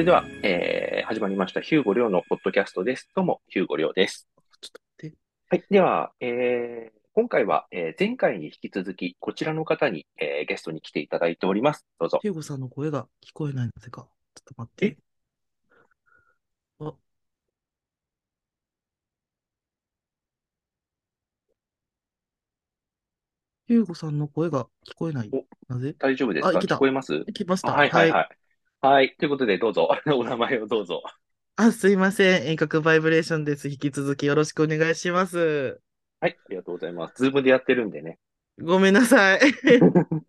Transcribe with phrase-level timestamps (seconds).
[0.00, 3.10] れでは、えー、始まりました、ヒューゴリョウのポッドキャストです。
[3.14, 4.26] どうも、ヒューゴリョウです。
[5.50, 5.64] はい。
[5.68, 11.86] では、えー、今回は、えー前回に引き続き、こちらの方に、えーゲストに来ていただいております。
[11.98, 12.18] どうぞ。
[12.22, 14.08] ヒューゴさんの声が聞こえないなぜか。
[14.34, 14.96] ちょっと待って。
[16.78, 16.94] あ。
[23.66, 25.30] ヒューゴさんの声が聞こえない。
[25.68, 25.94] なぜ？
[25.98, 26.58] 大丈夫ですか？
[26.58, 27.12] 聞こえます？
[27.12, 27.68] 聞きました。
[27.68, 28.39] あはいはいはい。
[28.82, 29.14] はい。
[29.18, 29.88] ということで、どうぞ。
[30.06, 31.02] お名前をどうぞ。
[31.56, 32.46] あ、すいません。
[32.48, 33.68] 遠隔バイブレーションです。
[33.68, 35.80] 引き続きよろしくお願いします。
[36.20, 36.38] はい。
[36.46, 37.14] ありがとうございます。
[37.16, 38.18] ズームでやってるんでね。
[38.62, 39.40] ごめんなさい。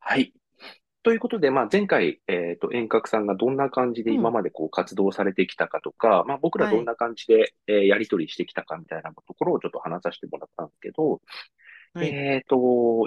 [0.00, 0.32] はい。
[1.02, 11.20] ということで、まあ、前回、えっと、遠隔さんがどんな感じでうん今までこう活動されてきたかとか、まあ、僕らはいどんな感じで、えーやり取りしてきたかみたいなところをちょっと話させてもらったんですけど、
[11.92, 12.08] はい。
[12.08, 12.56] えっと、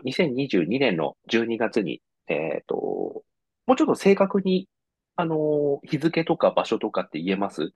[0.03, 3.23] 2022年の12月に、えっと、
[3.67, 4.67] もうちょっと正確に、
[5.15, 7.73] あの、日付とか場所とかって言えます？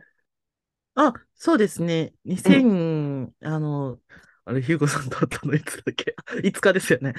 [0.95, 2.13] あ、そうですね。
[2.25, 3.99] 2000、あの、
[4.45, 7.13] あれ、ヒューゴさんと会ったのいつだっけ ?5 日ですよね。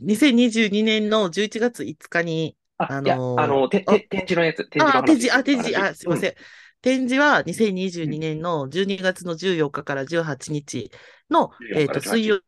[0.00, 6.30] 2022年の11月5日に、あ、あいや、のーあの、て、あて、展示のやつ、展示のあ、展示、あ、展話示、あ、すいません。
[6.30, 6.34] ん。
[6.82, 10.90] 展示は2022年の12月の14日から18日
[11.30, 12.42] の、14えっと、から18水曜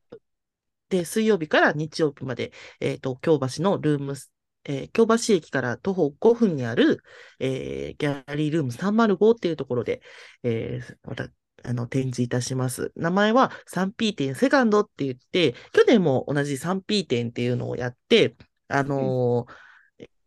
[0.91, 4.33] で、水曜日から日曜日まで、えっと、京橋のルームス、
[4.69, 7.03] えー京橋駅から徒歩5分にある、
[7.41, 10.01] えーギャラリールーム305っていうところで、
[10.45, 11.29] えーまた、
[11.65, 12.93] あの、展示いたします。
[12.95, 18.37] 名前は 3P 展セカンドって言って、去年も同じ 3P 展っていうのをやって、
[18.69, 19.53] あのー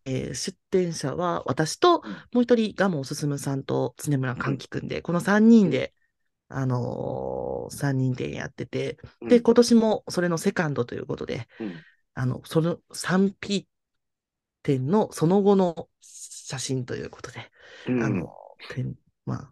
[0.05, 2.01] えー出展者は私と、
[2.33, 5.93] もう一人、蒲生進さんと常村寛樹くんで、この3人で、
[6.47, 9.43] あのー、3人でやってて、で、うん。
[9.43, 11.73] 今年もそれのセカンドということで、うん。
[12.13, 13.65] あの、その 3P
[14.63, 17.51] 展のその後の写真ということで、
[17.87, 18.03] うん。
[18.03, 18.33] あの、
[18.69, 18.95] 展、
[19.25, 19.51] まあ、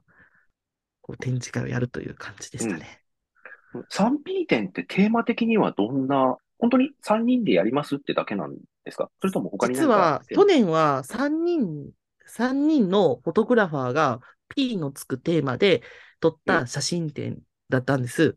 [1.02, 3.02] こう展示会をやるという感じでしたね。
[3.92, 9.09] 3P 展ってテーマ的にはどんな、本当に3人でやりますってだけなんですか？
[9.22, 11.91] それとも他に実は、去年は3人、
[12.26, 15.84] 三人のフォトグラファーが P のつくテーマで
[16.20, 17.40] 撮った写真展
[17.70, 18.36] だったんです。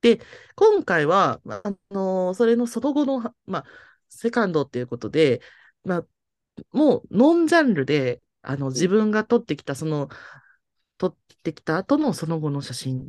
[0.00, 0.20] で、
[0.54, 3.64] 今回は、まああのそれのその後の、まあ、
[4.08, 5.40] セカンドっていうことで、
[5.86, 6.06] まあ、
[6.72, 10.08] もうノンジャンルで、あの、自分が撮ってきた、その、
[10.98, 13.08] 撮ってきた後のその後の写真っ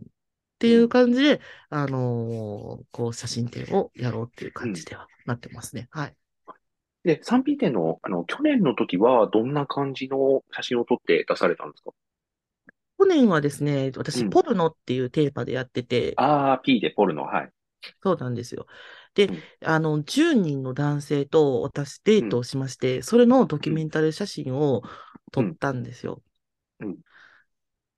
[0.60, 5.88] ていう感じで、あのこう、写真展をやろうっていう感じではなってますね。
[5.92, 6.16] はい。
[7.04, 11.92] で、3P 展の、あの、去年の時はどんな感じの写真を撮って出されたんですか？
[13.00, 17.52] 去年はですね、私、うんポルノっていうテーマでやってて、ああ、P でポルノ、はい。
[18.04, 18.68] そうなんですよ。
[19.26, 24.84] でうん、あの、10人の男性と私デートをしまして、それのドキュメンタル写真を
[25.32, 26.24] 撮ったんですよ。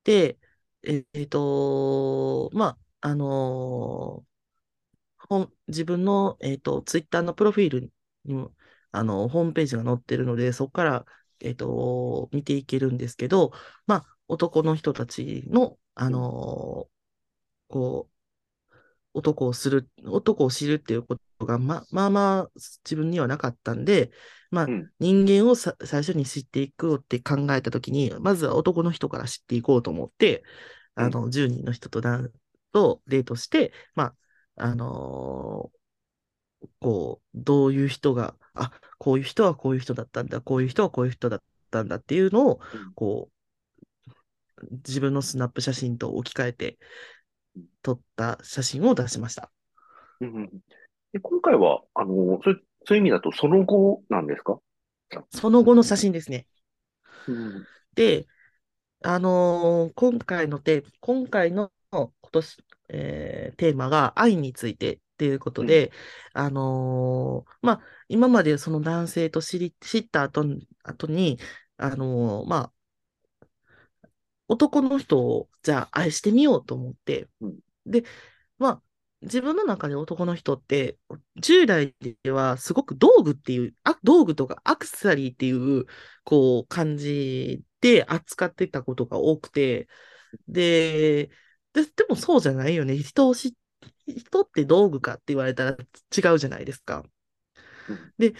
[0.03, 0.39] で、
[0.83, 4.29] えっと、まあ、あのー
[5.17, 7.93] ほん自分の、えっと、ツイッターのプロフィール
[8.25, 8.53] にも、
[8.91, 11.05] あの、ホームページが載ってるので、そこから、
[11.41, 13.51] えっと、見ていけるんですけど、
[13.87, 18.13] まあ、男の人たちの、あのーこう、
[19.19, 22.51] 男をする、男を知るっていうことが、ま、まあまあ、
[22.83, 24.11] 自分にはなかったんで、
[24.51, 24.91] まあ、うん。
[24.99, 30.43] 人間をさ最初に知っていこうって考えたときに、まずは男の人から知っていこうと思って、
[30.95, 32.21] あの、10人の人とだ
[32.71, 34.15] とデートして、ま
[34.57, 35.79] あ、あのー
[36.79, 46.79] こう、どういう人が、あ、こういう人はこういう人だったんだ、こういう人はこういう人だったんだっていうのをうん、こう、自分のスナップ写真と置き換えて
[47.81, 49.51] 撮った写真を出しました。
[50.21, 50.49] うんうん
[51.11, 54.59] で今回は、あの、そうそういう意味だとその後なんですか？
[55.31, 56.45] その後の写真ですね。
[57.27, 57.65] うん
[57.95, 58.27] で、
[59.03, 62.57] あのー今回のテー今回の今年、
[62.89, 65.91] えーテーマが愛についてっていうことで、
[66.33, 71.39] あのーまあ、今までその男性と知り、知った後に、後に、
[71.77, 72.71] あのーまあ、
[74.49, 78.03] 男の人を、じゃあ愛してみようと思って、うんで、
[78.59, 78.83] まあ、
[79.21, 80.97] 自分の中で男の人って、
[81.37, 85.85] 従来ではすごく道具っていう、あ道具とかアクセサリーっていう、
[86.23, 89.87] こう、感じで扱ってたことが多くて、
[90.47, 91.27] で、
[91.73, 92.97] で、でもそうじゃないよね。
[92.97, 93.55] 人をし、
[94.07, 95.77] 人って道具かって言われたら
[96.15, 97.03] 違うじゃないですか。
[97.87, 98.33] うんで、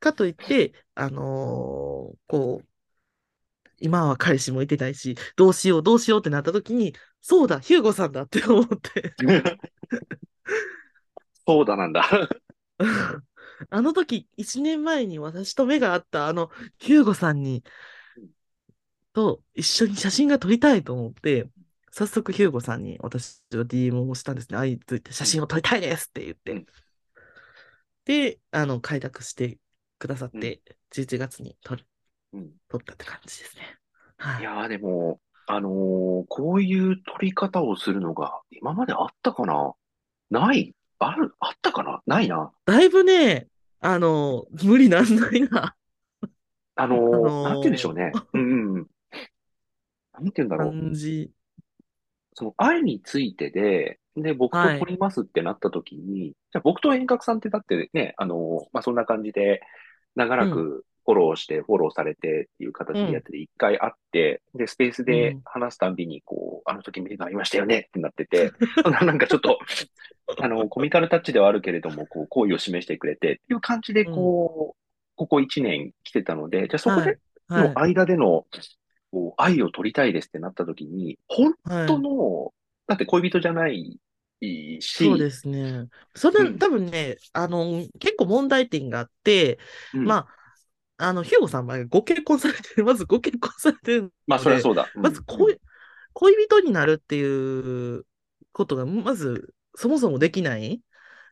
[0.00, 2.66] かといって、あのーこう、
[3.84, 9.14] 今は彼氏もいてないし、どうしよう、どうしようってなった時に、そうだ、ヒューゴさんだって思って。
[11.46, 12.08] そうだなんだ。
[13.68, 17.62] あの時、一年前に私と目が合ったあの、ヒューゴさんに
[19.12, 21.46] と一緒に写真が撮りたいと思って、
[21.90, 24.56] 早速ヒューゴさんに私は DM をしたんですね。
[24.56, 26.52] 愛について写真を撮りたいですって言って。
[26.52, 26.66] うん
[28.04, 29.58] で、あの、開拓して
[29.98, 30.60] くださって、
[30.90, 31.86] 11月に撮る
[32.34, 32.50] うん。
[32.68, 33.62] 撮ったって感じですね。
[34.18, 34.44] はいい。
[34.44, 39.74] やーでも、あのーこういう撮り方をするのが今まであったかな？
[40.30, 40.74] ない？
[40.98, 41.34] ある？
[41.38, 42.02] あったかな？
[42.06, 42.50] ないな。
[42.64, 43.48] だいぶね、
[43.80, 45.74] あの、無理なんないな
[46.76, 48.12] あのーあのーなんて言うんでしょうね。
[48.32, 48.86] うんうんうん。
[50.14, 50.70] なんて言うんだろう。
[50.70, 51.30] 感じ。
[52.34, 59.60] その愛についてで、で、僕とはい撮りますってなった時に、じゃあ僕と遠隔さんってだってね、あの、まあ、そんな感じで、
[60.14, 68.54] 長らくフォローして、フォローされてっていう形でやってて、一回会って、で、スペースで話すたんびに、こう、あの時見てがありましたよねってなってて、
[69.06, 69.58] なんかちょっと、
[70.40, 74.80] あの、コミカルタッチではあるけれども、こう、好意を示してくれてっていう感じで、こう、
[75.16, 77.18] ここ一年来てたので、じゃあそこで
[77.48, 77.68] はい。
[77.70, 78.46] の間での、
[79.10, 81.86] こう、愛を取りたいですってなった時に、本はい。
[81.86, 82.52] 当の、
[82.86, 84.00] だって恋人じゃない
[84.40, 85.88] し、そうですね。
[86.14, 89.58] それ、うん多分ね、あの、結構問題点があって、
[89.92, 90.36] うんまあ、
[90.96, 94.88] あの、ヒューゴさんはご結婚されてる、まずご結婚されてるまあ、それはそうだ。
[94.94, 95.58] まず恋、
[96.12, 98.06] 恋人になるっていう
[98.52, 100.80] ことが、まず、そもそもできない。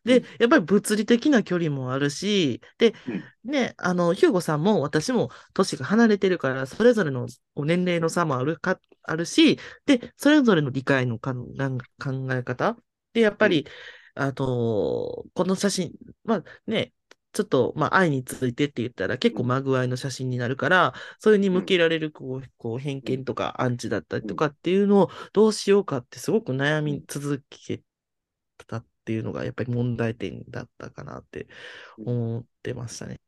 [0.05, 2.93] でうん、やっぱり物理的な距離もあるし、で、
[3.45, 11.87] ね、あの、ヒューゴさんも私も年が離れてるから、それぞれの年齢の差もあるか、あるし、で、それぞれの理解のかんなん考
[12.33, 12.77] え方。
[13.13, 13.67] で、やっぱり、
[14.15, 15.93] あと、この写真、
[16.25, 16.93] まあね、
[17.33, 27.83] ちょっと、まあ、愛についてって言ったら結構まぐわいの写真になるから、それに向けられるこう、こう偏見とかアンチだったりとかっていうのをどうしようかってすごく悩み続け
[28.67, 31.49] たっていうのがやっぱり問題点だったかなって
[31.99, 33.21] 思ってましたね。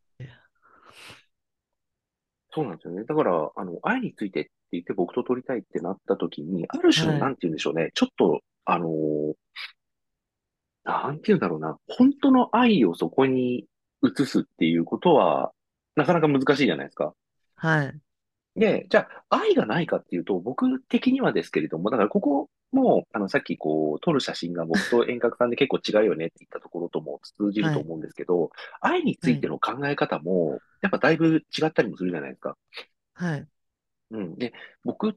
[2.55, 3.05] そうなんですよね。
[3.05, 7.91] だから、あの、愛についてって言って僕と撮りたいってなった時に、ある種の、はいなんて言うんでしょうね。
[7.95, 9.35] ちょっと、あのー
[10.85, 11.79] なんて言うんだろうな。
[11.89, 13.67] 本当の愛をそこに
[14.09, 15.53] 移すっていうことは、
[15.97, 17.15] なかなか難しいじゃないですか。
[17.57, 18.01] はい。
[18.57, 32.57] で、じゃあ、愛がないかっていうと、僕的にはですけれども、だからここも、あの、さっきこう、撮る写真が僕と遠隔さんで結構違うよねって言ったところとも通じると思うんですけど、愛についての考え方も、やっぱだいぶ違ったりもするじゃないですか。
[33.15, 33.49] はい。
[34.11, 34.37] うん。
[34.37, 34.53] で、
[34.85, 35.13] 僕っ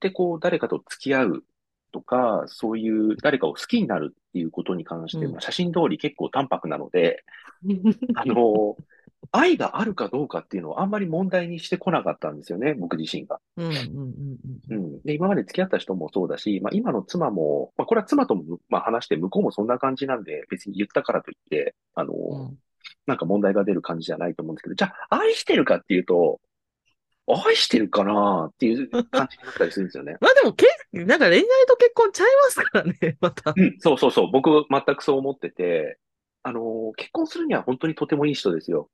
[0.00, 1.44] てこう、誰かと付き合う
[1.92, 7.24] とか、そういう誰かを好きになるっていうことに関して、うんまあ写真通り結構淡白なので、
[8.14, 8.76] あの、
[9.32, 13.40] 愛があるかどうかっていうのをあんまり問題にしてこなかったんですよね、僕自身が。
[13.56, 13.72] うんうん
[14.68, 14.78] うんう。
[14.98, 15.02] ん。
[15.02, 22.58] で、今まで付き合った人もそうだし、まあ今の妻も、まあこれは妻とも、まあ話して向こうもそんな感じなんで、別に言ったからといって、あの、うん
[23.06, 26.40] なんか問題が出る感じじゃないと思うんですけど、じゃあ愛してるかっていうと、
[27.28, 30.16] 愛してるかなっていう感じになったりするんですよね。
[30.22, 33.52] まあでも、け、なんか恋愛と結婚ちゃいますからね、 また。
[33.56, 34.30] うん、そうそうそう。
[34.30, 35.98] 僕全くそう思ってて、
[36.42, 38.90] あの、結婚するには本当にとてもいい人ですよ。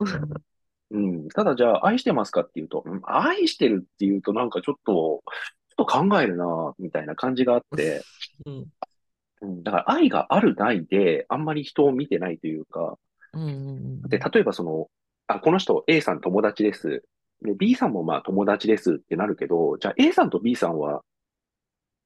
[0.90, 1.28] うん。
[1.28, 5.22] ただじゃあ愛してますかっていうと、うん、愛してるっていうとなんかちょっと、
[5.68, 8.02] ちょっと考えるな、みたいな感じがあって、
[8.46, 8.66] うん。
[9.40, 12.98] うん、だから愛があるないで、あんまり人を見てないというか、
[13.32, 14.02] うんうんうん。
[14.02, 14.88] で、例えばその、
[15.26, 17.04] あ、この人 A さん友達です。
[17.42, 21.02] で、B さんもまあ友達ですってなるけど、じゃあ A さんと B さんは、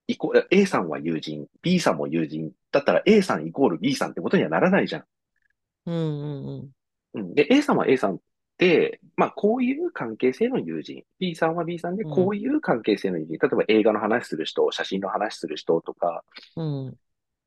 [0.06, 2.52] イコ A さんは友人、B さんも友人。
[2.70, 5.04] だったら A さんイコール B さんってことにはならないじゃん。
[5.86, 6.72] うんうん
[7.14, 7.20] うん。
[7.20, 7.34] うん。
[7.34, 8.18] で、A さんは A さんっ
[8.58, 11.04] て、まあこういう関係性の友人。
[11.18, 13.38] B さんは B さんでこういう関係性の友人。
[13.40, 16.24] 例えば映画の話する人、写真の話する人とか、
[16.56, 16.64] うん。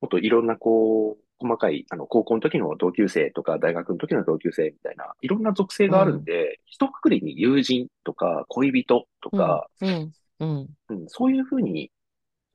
[0.02, 10.14] もっといろんなこう、細かい、あの、高校の時の同級生とか、大学の時の同級生みたいな、いろんな属性があるんで、一括りに友人とか、恋人とか、うん。
[10.40, 10.68] うん。
[10.90, 11.92] うん、そういうふうに、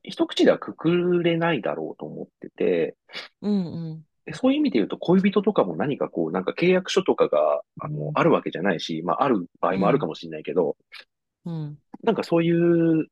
[0.03, 2.95] 一口ではくくれないだろうと思ってて、
[3.41, 3.57] うんう
[3.95, 4.05] ん。
[4.25, 10.75] でそういう意味で言うと、恋人とかも何かこう、なんか契約書とかが、あの、うんあるわけじゃないし、まあ、ある場合もあるかもしれないけど、
[11.45, 11.77] うん。
[12.03, 13.07] なんかそういう、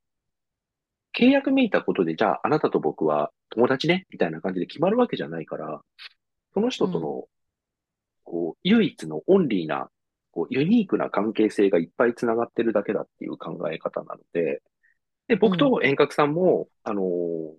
[1.18, 5.82] 契約めいたことで、じゃあ、あなたと僕は友達ね、みたいな感じで決まるわけじゃないから、
[6.54, 7.28] その人との、
[8.24, 9.90] こう、唯一のオンリーな、
[10.32, 14.62] こう、ユニークな関係性がいっぱい繋がってるだけだっていう考え方なので、
[15.28, 17.56] で、僕と遠隔さんも、あのー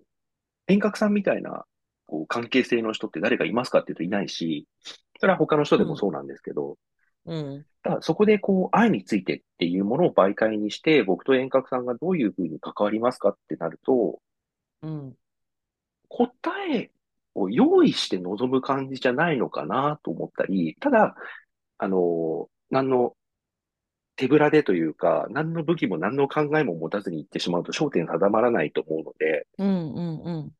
[0.67, 1.65] 遠隔さんみたいな、
[2.07, 4.67] こう、関係性の人って誰かいますかっていうといないし、
[5.19, 6.77] それは他の人でもそうなんですけど、
[7.25, 7.65] うん。
[7.83, 14.19] ただそこでこう、愛についてっていうものを媒介にして、僕と遠隔さんがどういうふうに関わりますかってなると、
[14.81, 15.15] うん。
[16.09, 16.31] 答
[16.71, 16.91] え
[17.35, 21.15] を用意して臨む感じじゃないのかなと思ったり、ただ、
[21.77, 23.15] あの、何の
[24.15, 30.51] 手ぶらでというか、何の武器も何の考えも持たずに行ってしまうと焦点定まらないと思うので、うんうんうん。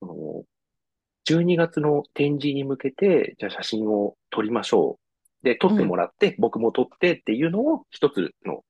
[0.00, 0.44] その
[1.24, 4.99] 12月の展示に向けて、じゃあ写真を撮りましょう。
[5.42, 8.62] で、撮ってもらって、僕も撮ってっていうのを一つの、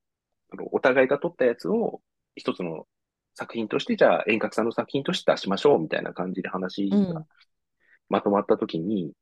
[0.73, 2.01] お互いが撮ったやつを
[2.37, 2.87] 一つの
[3.35, 7.25] 作品として、じゃあ遠隔さんの作品として出しましょうみたいな感じで話うんが
[8.09, 9.13] まとまった時に、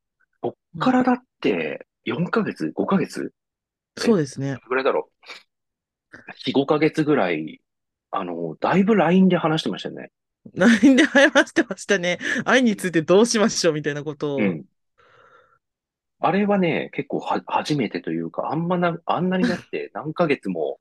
[0.41, 3.33] こっからだって4ヶ月、5ヶ月
[3.97, 4.55] そうですね。
[4.55, 5.11] どれぐらいだろ
[6.15, 6.51] う。
[6.51, 7.61] 4、5ヶ月ぐらい、
[8.11, 10.11] あの、だいぶ LINE で話してましたよね。
[10.55, 12.19] LINE で話してましたね。
[12.45, 14.39] 愛についてどうしましょうみたいなことを。
[14.39, 14.65] うん。
[16.21, 20.79] あれはね、結構は、初めてというか、あんまな、あんなになって 何ヶ月も、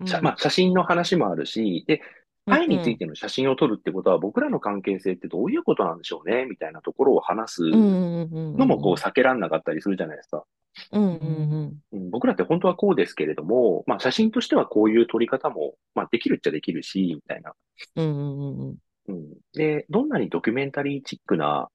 [0.00, 2.00] うん写まあ、写真の話もあるし、で、うん
[2.48, 8.56] 愛についての写真を撮るってことは、僕らの関係性ってどういうことなんでしょうね、みたいなところを話すうんうんうんうん。
[8.56, 10.44] のも、こう、避けらんなかったりするじゃないですか。
[10.92, 11.80] うんうんうん。
[11.90, 17.52] うん僕らって本当はこうですけれども、まあ、写真としてはこういう撮り方も、まあ、できるっちゃできるし、みたいな。
[17.96, 18.76] うんうんうんうん。
[19.08, 19.26] うん。
[19.52, 21.68] で、どんなにドキュメンタリーチックな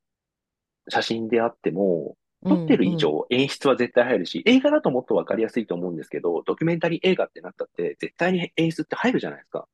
[0.88, 9.68] 写真であっても、撮ってる以上演出は絶対入るし、映画だともっとわかりやすいと思うんですけど、ドキュメンタリー映画ってなったって、絶対に演出って入るじゃないですか。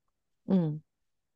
[0.48, 0.60] うん。
[0.60, 0.80] うん。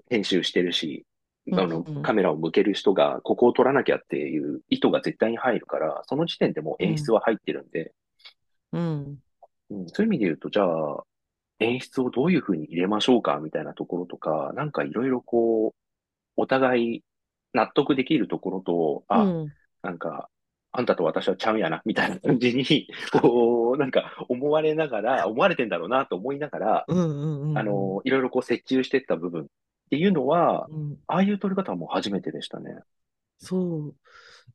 [0.10, 7.94] 編集してるし、うんあのカメラを向ける人が、ここを撮らなきゃっていう意図が絶対に入るから、その時点でもう演出は入ってるんで、
[8.74, 9.20] うん。
[9.72, 11.04] うん、そういう意味で言うと、じゃあ、
[11.60, 15.76] 演出をどういう風に入れましょうかみたいなところとか、なんかいろいろこう、
[16.36, 17.04] お互い
[17.54, 19.54] 納得できるところと、あ、うん。
[19.82, 20.30] なんか、
[20.74, 22.88] あんたと私はちゃうやな、みたいな感じに、
[23.22, 27.58] こう、なんか思われながら、思われてんだろうなと思いながら、うんうんうん。
[27.58, 29.46] あの、いろいろこう折衷していった部分っ
[29.90, 32.78] ていうのは、うん、ああいう撮り方はもう初めてでしたね。
[33.38, 33.96] そう。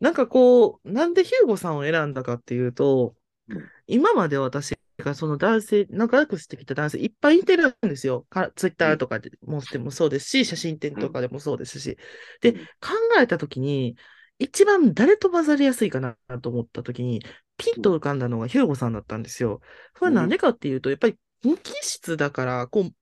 [0.01, 3.15] なんかこう、なんでヒューゴさんを選んだかっていうと、
[3.49, 8.27] うん今まで私がその男性、仲良くしてきた男性いっぱいいてるんですよ。
[8.29, 11.97] かツイッターとかでももそうですし、写真展とかでもそうですし。
[12.41, 13.97] で、うん考えたときに、
[14.39, 17.23] 一番誰と混ざりやすいかなと思ったときに、
[17.57, 19.61] ピンと浮かんだのがヒューゴさんだったんですよ。
[19.99, 22.95] これなんでかっていうと、やっぱり無機質だから、こう、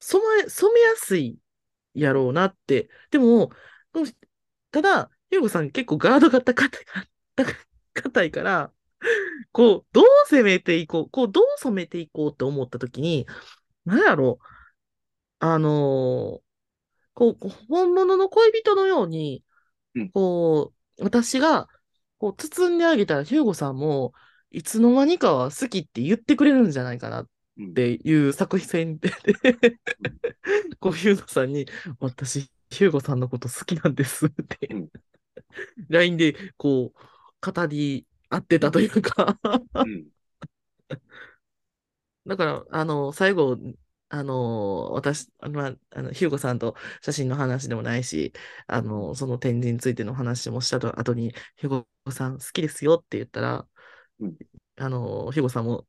[0.00, 1.38] 染め、染めやすい
[1.94, 2.88] やろうなって。
[3.10, 3.50] でも、
[4.70, 6.70] ただ、ヒューゴさん結構ガードが高い
[7.94, 8.72] 硬いから、
[9.52, 13.26] こう、どう攻めていこう、こう、どう染めていこうって思ったときに、
[13.84, 14.46] なんやろう、
[15.40, 16.44] あのー
[17.14, 19.44] こう、本物の恋人のように、
[20.12, 21.68] こう、私が、
[22.18, 24.12] こう、包んであげたら、ヒューゴさんも、
[24.50, 27.74] いつの間にかは好きって言ってくれるんじゃないかなっうん。
[27.74, 29.10] ていう作戦で、
[30.80, 31.66] こう、ヒューゴさんに、
[32.00, 34.88] 私、ヒューゴさんのこと好きなんですってうん、
[35.88, 39.38] LINE で、こう、語り合ってたというか、
[39.74, 40.06] うん。
[42.26, 43.56] だから、あの、最後、
[44.16, 48.32] あの、私、まああのヒューゴさんと写真の話でもないし、
[48.66, 53.68] あの、その展示についての話もしたと後に、ヒューゴさん好きですよって言ったら、
[54.20, 54.36] うん。
[54.76, 55.86] あの、ヒューゴさんも、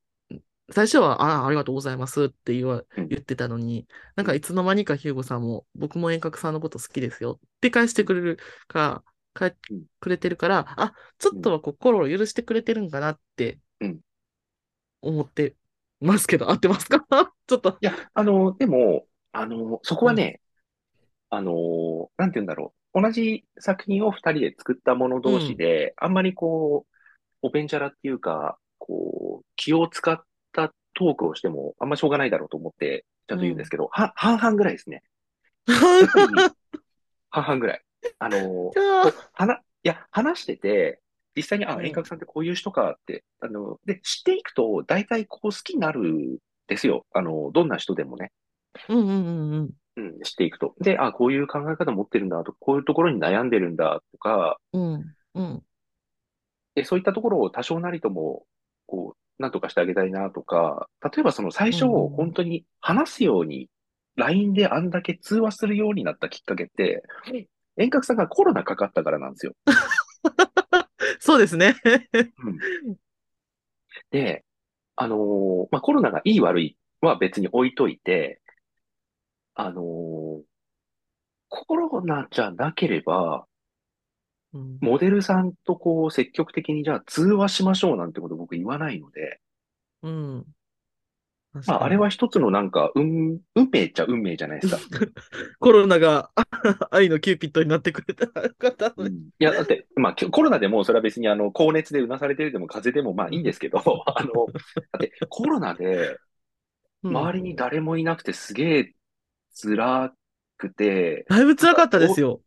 [0.71, 3.09] 最初は、ああ、ありがとうございますって言わ、うん。
[3.09, 9.03] 言ってたのに、なんかいつの間にかヒューゴさんも、僕も遠隔さんのこと好きですよって返してくれるか、
[9.33, 9.85] 返ってうん。
[9.99, 13.99] くれてるから、あ、ちょっとは心を許してくれてるんかなってうん。
[15.01, 15.55] 思って
[15.99, 17.05] ますけど、合ってますか？
[17.47, 17.77] ちょっと。
[17.81, 20.41] いや、あの、でも、あの、そこはね、
[21.29, 23.01] あの、なんて言うんだろう。
[23.01, 26.95] 同じ作品を二人で作った者同士で、あんまりこう、
[27.41, 30.23] おべんちゃらっていうか、こう、気を使っ
[30.53, 35.03] たトークをしても、あんましょうがないだろうと思って、ちゃんと言うんですけど、は、半々ぐらいですね。
[37.29, 37.81] 半々ぐらい。
[38.19, 38.39] あの、
[38.71, 41.01] こうはな、いや、話してて、
[41.35, 46.37] 実際に、あ、うん遠隔さんってこういう人かって、あの、で、知っていくと、大体こう好きになるん
[46.67, 47.05] ですよ。
[47.13, 48.31] あの、どんな人でもね。
[48.89, 49.69] うんうんうんうん。
[49.97, 50.75] うん、知っていくと。
[50.81, 55.63] で、あ、こういう考え方持ってるんだとか、こういうところに悩んでるんだとか、うんうん
[56.75, 58.43] で、そういったところを多少なりとも、
[58.85, 63.69] こう、なんとかしてあげたいなとか、例えばその最初、本当に話すように、
[64.17, 67.03] LINE であんだけ通話するようになったきっかけって、
[67.77, 69.53] 遠隔さんがコロナかかったからなんですよ。
[71.19, 71.75] そうですね。
[72.39, 72.57] うん。
[74.11, 74.45] で、
[74.95, 78.41] あのーまあ、コロナがいい悪いは別に置いといて、
[79.55, 80.43] あのー
[81.47, 83.47] コロナじゃなければ、
[84.53, 84.77] うん。
[84.81, 89.39] モデルさんとこう積極的にじゃあ通話しましょうなんてこと僕言わないので、
[90.01, 90.45] うん
[91.67, 91.97] まあ、あれ。
[91.97, 94.99] は一つのなんか、運、運命っちゃ運命じゃないですか。
[95.59, 96.45] コロナがあ
[96.91, 104.47] 愛のキューピッドになってくれた方の、うんいや、だって、まあ、コロナでもそれは別にあの、高熱でうなされてるでも風邪でもまあいいんですけど、 あの、
[104.91, 106.17] だってコロナで
[107.03, 107.17] うん。
[107.17, 108.93] 周りに誰もいなくてすげえ
[109.61, 110.13] 辛
[110.57, 112.41] くて、だいぶ辛かったですよ。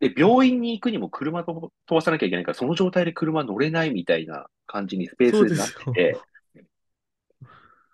[0.00, 6.18] で、病院に行くにも車と飛ばさなきゃいけないから、その状態で車乗れないみたいな感じにスペースになって、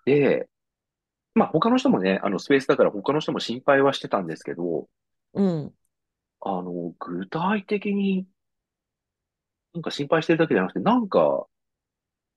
[0.05, 0.49] で、
[1.35, 4.89] まあ他の人もね、あのスペースだから他の人も心配はしてたんですけど、
[5.33, 5.73] うん。
[6.41, 8.27] あの、具体的に
[9.73, 11.45] なんか心配してるだけじゃなくて、なんか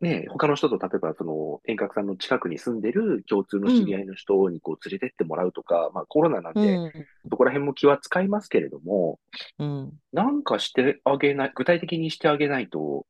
[0.00, 7.08] ね、他の人と例えばその遠隔さんの近くに住んでる共通の知り合いの人にこう連れてってもらうとか、まあコロナなんうでん。
[7.30, 9.20] そこら辺も気は使いますけれども、
[9.58, 10.00] うん。
[10.12, 13.06] なんかしてあげない、具体的にしてあげないと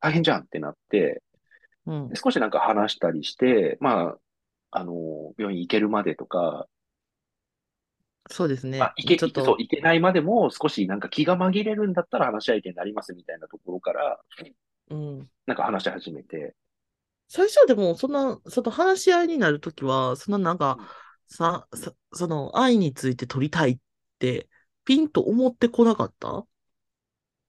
[0.00, 1.22] 大変じゃんってなって、
[1.86, 2.16] うんで。
[2.16, 4.16] 少しなんか話したりして、ま
[4.70, 6.66] あ、あの、病院行けるまでとか、
[8.30, 8.80] そうですね。
[8.80, 14.18] あ、行け、ちょっそう、と、行けないまでも少しなんか気が紛れるんだったら話し相手になりますみたいなところから、
[14.90, 15.30] うん。
[15.46, 16.54] なんか話し始めて、
[17.28, 20.78] 最初はでも、そんな、その話し合いになるときは、そんななんか、
[21.26, 23.78] さ、さ、その愛について取りたいっ
[24.18, 24.48] て、
[24.84, 26.46] ピンと思ってこなかった？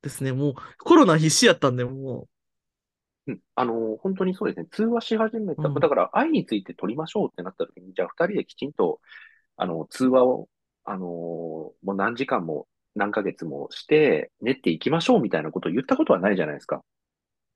[0.02, 0.34] ですね。
[0.34, 2.28] もう、コロナ必死やったんで、も
[3.28, 5.74] うん、あの、本当にそうですね、通話し始めた、うん。
[5.76, 9.00] だから愛について取りましょうってなった時に、じゃあ二人できちんと、
[9.58, 10.48] あの、通話を、
[10.84, 16.78] あの、もう何時間も何ヶ月もして、練っていきましょうみたいなことを言ったことはないじゃないですか。
[16.78, 16.82] う、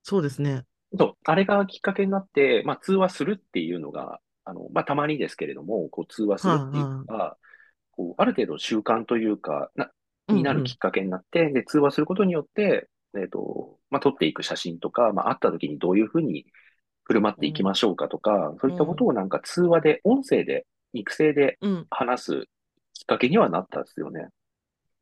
[0.02, 0.64] そうですね。
[0.98, 7.36] そう、あれがきっかけになって、まあ、通話するっていうのが、あの、まあ、たまにですけれども、こう、通話するっていうのが、
[7.92, 9.90] こう、ある程度習慣というか、な、
[10.28, 10.36] うん。
[10.36, 16.46] になるきっかけになって、で、通話することによって、えっと、まあ、撮っていく写真とか、まあ、会った時にどういうふうに
[17.04, 21.58] 振る舞っていきましょうかとか、そういったことをなんか通話で、音声で、肉声で
[21.90, 22.44] 話す
[22.94, 24.28] きっかけにはなったんですよね。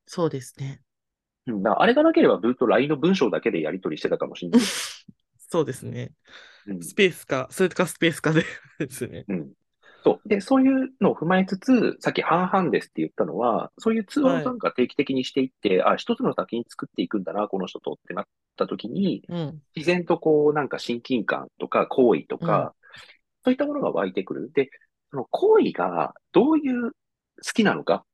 [0.06, 0.80] そうですね。
[1.46, 4.60] うん、だからあれがなければずっと LINE の文章だけでやり取りしてたかもしれない。
[5.50, 6.12] そうですね。
[6.66, 8.44] うんスペースか、それかスペースかで
[8.78, 9.24] ですね。
[9.28, 9.52] うん。
[10.04, 10.28] そう。
[10.28, 18.24] で、そういうのを踏まえつつ、さっき半々ですって言ったのは、そういう通話をなんか定期的にしていって、あ、一つの先に作っていくんだな、この人とってなっ
[18.56, 22.74] た時に、うん、自然とこう、なんか親近感とか好意とか、
[23.44, 24.52] そういったものが湧いてくる。
[24.52, 24.70] で、
[25.10, 26.92] その好意がどういう好
[27.54, 28.04] きなのか、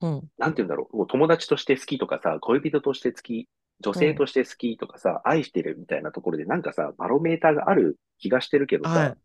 [0.00, 3.48] うん、なんて言うんだろう、友達として好きとかさ、恋人として好き、
[3.80, 9.16] 女性として好きとかさ、愛してるみたいなところでなんかさ、バロメーターがある気がしてるけどさ、はい。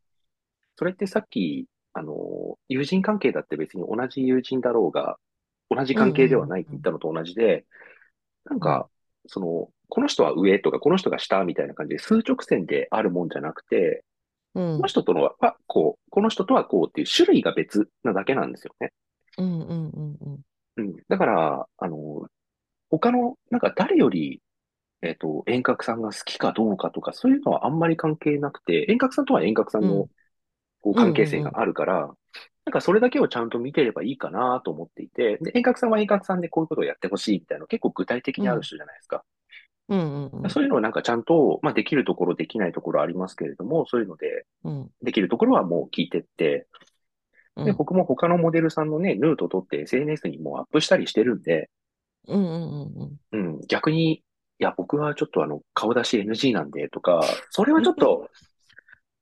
[0.79, 5.17] それってさっき、あの、友人関係だって別に同じ友人だろうが、
[5.69, 7.65] 同じ関係ではないって言ったのと同じで、
[8.45, 8.87] なんか、
[9.27, 14.05] その、この人は上とか、この人が下みたいな感じで数直線であるもんじゃなくて、
[14.55, 15.35] うんこの、人とのは
[15.67, 18.93] こう、この人とはこうっていう種類が別なだけなんですよね。
[19.37, 20.39] うん、うん、うん、うん。
[20.77, 20.95] うん。
[21.09, 22.25] だから、あの、
[22.89, 24.41] 他の、なんか誰より、
[25.01, 30.09] えっと、遠隔さんが好きかどうかとか、そういうのはあんまり関係なくて、遠隔さんとは遠隔さんのうん
[30.81, 32.11] こう関係性があるから、
[32.65, 39.23] なんかそれだけをちゃんと見てればいいかなと思っていて、で、遠隔さんは遠隔さんでこういうことをやってほしいみたいなの結構具体的にある人じゃないですか。
[39.89, 40.49] うん、うん、うん。
[40.49, 46.67] そういうのをなんかちゃんと、まあできるところできないところありますけれども、そういうのでうん、できるところはもう聞いてって、
[47.55, 51.69] で、うん、僕も他のモデルさんのね、ヌート取って SNS にもうアップしたりしてるんで、
[52.27, 53.39] うん、うん、うん。
[53.39, 54.21] うん、逆に、い
[54.59, 58.29] や、僕はちょっとあの、顔出し NG なんでとか、それはちょっと、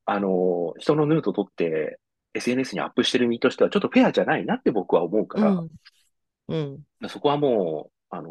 [0.08, 2.00] あの、人のヌート取って
[2.34, 8.30] SNS にアップしてる身としてはちょっとフェアじゃないなって僕は思うから、うん、うん、そこはもう、あの、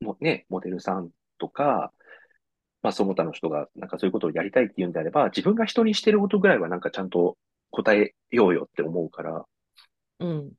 [0.00, 1.92] もうね、モデルさんとか、
[2.80, 7.36] まあ、その他の人がなんかそういうことをやりたいっていうんであれば、自分が人にしてることぐらいはなんかちゃんと
[7.70, 9.44] 答えようよって思うから、
[10.20, 10.52] うん、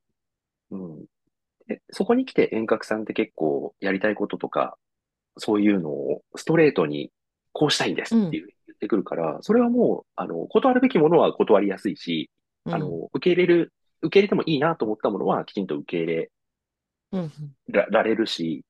[0.70, 1.04] うん。
[1.66, 4.78] で、そこに来て遠隔さんって結構やりたいこととか、
[5.36, 7.10] そういうのをストレートに
[7.52, 8.53] こうしたいんですっていう言
[8.84, 12.30] ってくるから、それはもう、あの、断るべきものは断りやすいし、
[12.66, 16.30] あの、受け入れる、受け入れてもいいなと思ったものはきちんと受け入れ
[17.14, 17.30] うん、
[17.68, 18.64] らられるし、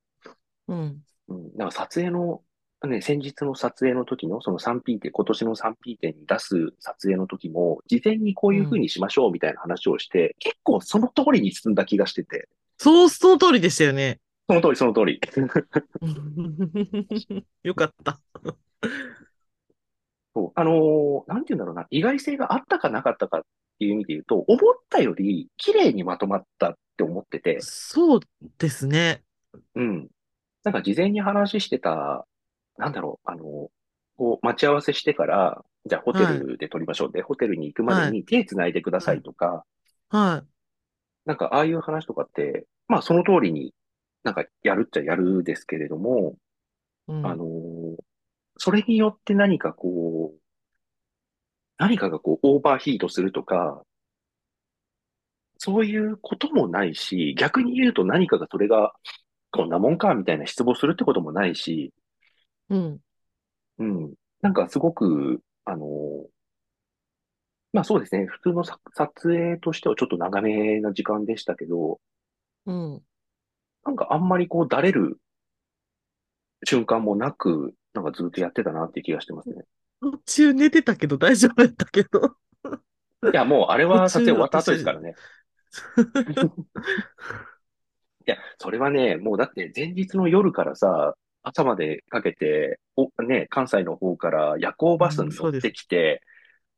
[0.69, 2.43] うん、うん、だから撮影の、
[2.87, 14.21] ね、先日の撮影の時のその 3P 展、今年の 3P 展に出す撮影の時も、事前にこういう風にしましょうみたいな話をして、結構その通りに進んだ気がしてて、そう、その通りでしたよね。
[14.47, 15.19] その通りその通り。
[17.63, 18.21] よかった。
[20.35, 23.43] そうあのーなんて言うんだろうな、意外性があったかなかったかっ
[23.79, 28.21] ていう意味で言うと、思ったより綺麗にまとまったって思ってて、そう
[28.59, 29.25] ですね。
[29.75, 30.09] うん。
[30.65, 32.27] なんか事前に話してた、
[32.79, 33.71] なんだろう、あの、
[34.17, 36.47] こう、待ち合わせしてから、じゃあホテはい。
[36.49, 37.13] ルで撮りましょう。
[37.13, 38.19] で、ホテルに行くまではい。
[38.19, 39.21] に手繋いでくださはい。
[39.21, 39.65] いとか、
[40.11, 40.49] はい。
[41.25, 43.75] なんかああいう話とかって、まあその通りに
[44.25, 46.37] なんかやるっちゃやるですけれども、
[47.07, 47.23] うん。
[47.23, 47.49] あのー
[48.65, 50.41] それによって何かこう、
[51.79, 53.85] 何かがこうオーバーヒートするとか、
[55.59, 58.93] そういうこともないし、逆に言うと何かがそれが
[59.53, 61.93] こんなもんかみたいな失望するってこともないし、
[62.69, 63.01] うん。
[63.79, 64.15] うん。
[64.43, 66.29] なんかすごく、あのー
[67.75, 68.25] まあそうですね。
[68.27, 72.01] 普通のさ撮影としてはちょっと長めな時間でしたけど、
[72.67, 73.05] うん。
[73.87, 75.19] なんかあんまりこう、だれる
[76.65, 79.65] 瞬間もなく、なんかずっとやってたなっていう気がしてますね。
[80.01, 82.37] 途中寝てたけど大丈夫やったけど。
[83.33, 85.19] いや、もうあれ途は撮影中終わった後です私、からね。
[88.27, 95.73] いや、それはね、もうだって前日の夜からさ、朝までかけて、お、ね、関西の方から夜行バスうん、に乗って。
[95.73, 96.23] きて、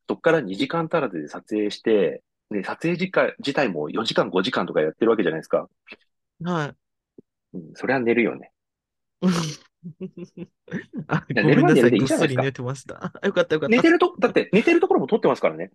[0.08, 5.68] そっから2時間足らずで撮影して、で、撮影時間、自体も4時間5時間とかやってるわけじゃないですか。
[6.42, 6.76] はい。
[7.54, 8.52] うん、それは寝るよね。
[11.08, 11.90] あ、ごめんなさい。
[11.92, 13.12] ぐっす寝てました。
[13.22, 13.76] あよかったよかった。
[13.76, 15.70] 寝てると、だって寝てるところも撮ってますからね。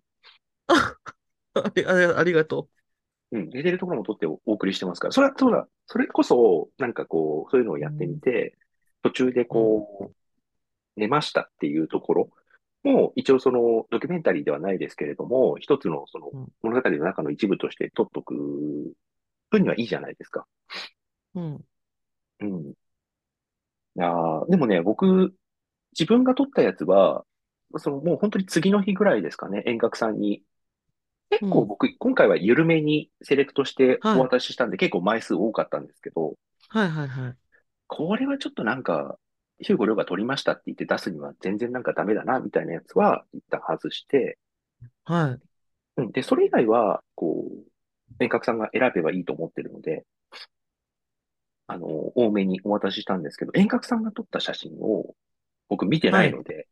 [1.54, 2.68] あり、ありありがと
[3.32, 5.12] うん、寝てるところも撮ってお送りしてますから。
[5.12, 5.66] それは、そうだ。
[5.86, 7.86] それこそ、なんかこう、そういうのをう。
[7.86, 8.20] うやってみん。
[8.20, 8.56] て、
[9.02, 9.86] 途中でうん。
[10.04, 10.12] こ
[10.96, 12.30] う、寝ましたっていうところ
[12.84, 16.48] も、一応その、ドキュメンタリーではないですけれども、一つのその、うん。
[16.62, 18.34] 物語の中の一部として撮っとく
[19.50, 20.46] 分にはいいじゃないですか。
[21.34, 21.64] うん。
[22.40, 22.74] うん。
[23.96, 25.34] いやーでもね、僕、
[25.98, 27.24] 自分が撮ったやつは、
[27.78, 30.44] そのもう本当に次の日ぐらいですかね、遠隔さんに。
[31.30, 31.50] 結うん。
[31.50, 34.28] 構僕、今回は緩めにセレクトしておはい。
[34.28, 36.36] 渡ししたんで、結構枚数多かったんですけど、
[36.68, 37.38] はいはいはい。
[37.86, 39.18] これはちょっとなんか、
[39.58, 44.38] ヒューゴ亮が撮りましたって言って出すには全然なんかダメだな、みたいなやつは一旦外して、
[45.04, 45.42] はい。
[45.96, 46.12] うん。
[46.12, 47.70] で、それ以外は、こう、
[48.22, 50.04] 遠隔さんが選べばいいと思ってるので、
[51.72, 55.14] あの、多めにお渡ししたんですけど、遠隔さんが撮った写真を
[55.68, 56.32] 僕見てなはいい。
[56.32, 56.68] ので、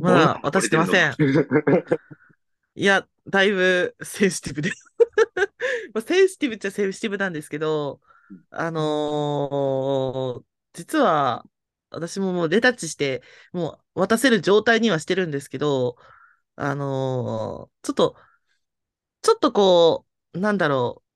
[0.00, 1.08] まだどんなん撮渡してませか。
[1.08, 1.18] ん。
[2.74, 4.70] いや、だいぶセンシティブで
[5.94, 8.00] まあ、センシティブっちゃセンシティブなんですけど、
[8.50, 11.44] あのー実は、
[11.90, 15.96] 私ももうレタッチして、もう渡せる状態にはしてるんですけど、
[16.56, 18.16] あのーちょっと、
[19.22, 21.07] ちょっとこう、なんだろう、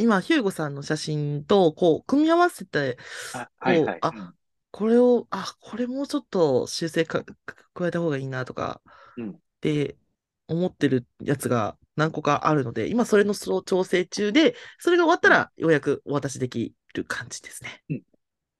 [0.00, 2.98] 今、ヒューゴさんの写真と、こう、組み合わせて、
[3.32, 4.04] あ、はいはい。
[4.12, 4.36] うあ、ん。
[4.72, 7.24] これを、あ、これもうちょっと修正か、
[7.74, 8.82] 加えた方がいいなとか、
[9.16, 9.40] うん。
[9.58, 9.96] って
[10.48, 15.40] 思ってるやつが何個かあるので、今それの調整中で、それが終わったうん。
[15.40, 17.84] らようやくお渡しできる感じですね。
[17.90, 18.02] うん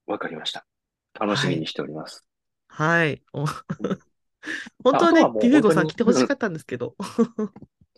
[0.07, 0.67] わかりました。
[1.15, 1.57] 楽しはい。
[1.57, 2.27] みにしております。
[2.69, 3.23] はい。
[3.33, 3.45] お
[3.81, 4.03] うん。
[4.85, 5.87] 本当はね、ヒューゴさん。
[5.87, 6.97] 来てほしかったんですけど。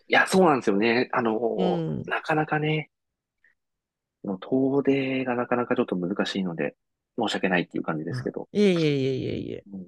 [0.09, 1.09] いや、そうなんですよね。
[1.13, 1.23] あ
[1.57, 2.03] うのん。
[2.05, 2.91] なかなかね、
[4.25, 6.77] もう遠出がなかなかちょっと難しいので、
[7.19, 8.49] 申し訳ないっていう感じですあけど。
[8.53, 9.67] いえいえいえいえいえ。
[9.73, 9.83] うん。
[9.83, 9.87] い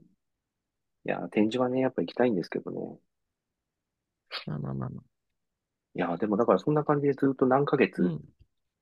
[1.04, 2.98] や、展示はね、やっぱ行きたいんですけどね。
[4.46, 5.04] まあまあまあまあ。
[5.94, 8.20] いや、でもだからそんな感じでずっと何ヶう月、ん。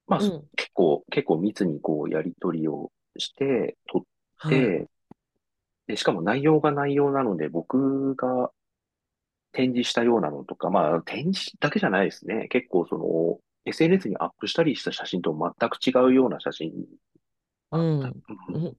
[0.07, 0.51] まあ、そうん。
[0.57, 4.03] 結構、結構密にこう、やりとりをして、撮っ
[4.37, 4.75] はい。
[4.81, 4.89] て、
[5.87, 8.53] で、しかも内容が内容なので、僕が
[9.53, 12.49] 展示したようなのとか、まあ、展示だけじゃないですね。
[12.49, 16.73] 結構その、SNS にアップしたりした写真と全く違うような写真
[17.73, 17.79] う。
[17.79, 18.01] ん。
[18.01, 18.13] うん
[18.49, 18.77] うんうん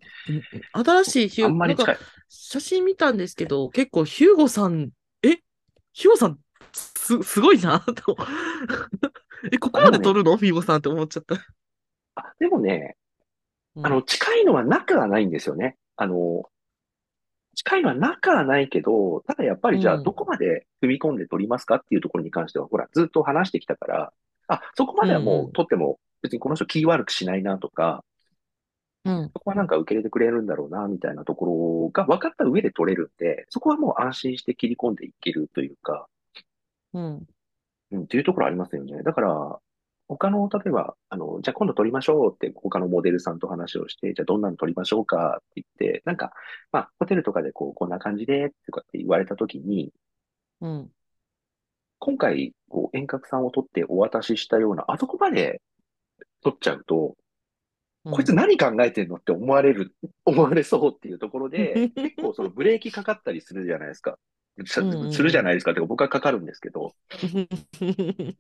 [0.74, 1.98] 新しいヒュー、あんまなんか。
[2.30, 4.90] 写真見たんですけど、結構ヒューゴさん、
[5.24, 5.38] え、
[5.94, 6.40] ヒューゴさん、
[6.74, 8.16] す、すごいな、と。
[9.52, 10.38] え、ここまで撮るの？
[10.38, 11.36] ヒューゴさんって思っちゃった。
[12.16, 12.96] あ、でもね、
[13.76, 13.86] うん。
[13.86, 15.78] あの、近いのはなくはないんですよね。
[15.96, 16.44] あの、
[17.56, 20.14] 近いのはなくはないけど、ただやっぱうりじゃあどん。
[20.14, 24.14] こまで踏み込んで撮りますかっていうところに関しては、ほら、ずっと話してきたから、
[24.56, 28.04] あ、そこまうではもんう撮っても別にこの人気悪くしないなとか、
[29.06, 29.24] うん。
[29.24, 29.34] うん。
[29.34, 36.08] そこはなんか受け入れてくれるんだろうな、みたいなところが分かった上で撮れるんで、そこはもう安心して切り込んでいけるというか、
[36.94, 37.28] うん。
[37.92, 39.04] うん、っていうところありますよね。
[39.04, 39.60] だから、
[40.08, 46.34] 他の、例えば、あの、じゃあ今度撮りましょうって他のモデルさんと話をして、じゃあどんなの撮りましょうかって言って、なんか、
[46.72, 49.94] まあ、ホテルとかでこう、こんな感じで、とかって言われたときに、
[50.62, 50.92] うん。
[52.06, 55.62] 今回、こう、遠隔さんを撮ってお渡ししたような、あそこまで
[56.44, 57.16] 撮っちゃうと、
[58.04, 58.12] うん。
[58.12, 64.20] こいつ何考えてんのって思われる、 思われそうっていうところで、 結構そのブレーキかかったりするじゃないですか。
[64.66, 64.82] す
[65.24, 66.94] るじゃないですかってか僕はかかるんですけど、
[67.82, 68.38] うん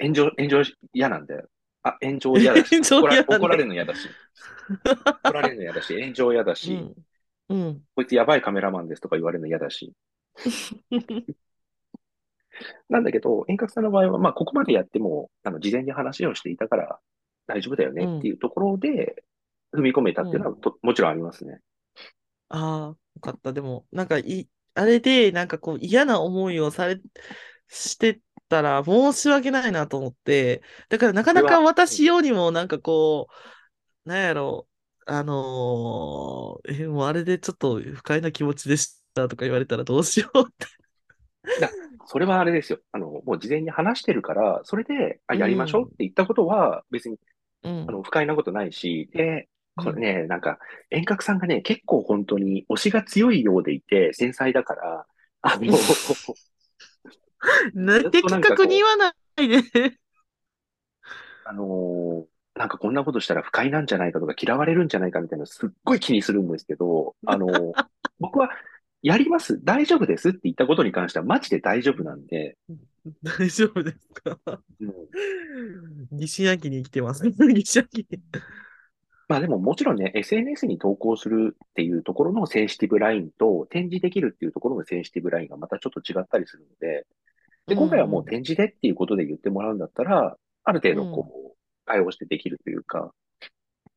[0.00, 0.62] 炎上、炎上
[0.94, 1.50] 嫌なんだよ。
[1.82, 3.06] あ、炎上嫌だし、怒
[3.46, 4.08] られるの嫌だし、
[5.22, 6.74] 怒られるの嫌だし、炎上嫌だし、
[7.48, 7.60] うん。
[7.66, 7.82] うん。
[7.94, 9.92] こいつやばいカメラマンですとか言われるの嫌だし。
[12.88, 16.98] なんだけど、遠隔さんの場合は、まあ、ここまでやっても、あの、事前に話をしていたから
[17.46, 18.28] 大丈夫だよねってうん。
[18.28, 19.24] いうところで、
[19.74, 20.44] 踏み込めたっていううん。
[20.44, 21.60] のはと、もちろんありますね。
[22.48, 23.52] ああ、よかった。
[23.52, 27.00] でも、なんかい、あれで、なんかこう嫌な思いをされ、
[27.68, 33.28] してたら申し訳ないなと思って、だからなかなか私よりもなんかこ
[34.06, 34.68] う、なんやろ
[35.08, 40.66] う、あのーえ、もうあれでちょっと不快な気持ちでしたとか言われたらどうしようって。
[42.06, 42.80] だそれはあれですよ。
[42.92, 47.18] あの、もう事前に話してるから、それで、あ、うやりましょうってん、言ったことは、別に、
[47.86, 49.84] あの、うん、不快なことないし、で、うん。
[49.84, 50.58] これね、なんか、
[50.90, 55.06] 遠隔さんがね、結構本当に推しが強いようでいて、繊細だから、
[55.42, 55.98] あの、
[57.74, 59.58] なずっと的確に言わないで。
[61.44, 62.26] あのー
[62.58, 67.76] なんかこんなことしたら不快なんじゃないかとか嫌われるんじゃないかみたいなのすっごい気にするんですけど、あのー
[68.18, 68.48] 僕は
[69.06, 70.30] やります、大丈夫です？
[70.30, 72.56] って言ったことに関してはマジで大丈夫なんで、
[73.22, 74.36] 大丈夫ですか？
[74.80, 74.92] うん、
[76.10, 77.22] 西焼に生きてます。
[77.38, 78.20] 西焼に。
[79.28, 87.06] まあでももちろんね、SNS に投稿するっていうところのセンシティブラインと展示できるっていうところのセンシティブラインがまたちょっと違ったりするので、
[87.68, 93.14] うで、今回はもうん、展示でっていうことで言ってもらうんだったら、ある程度こう対応してできるというか、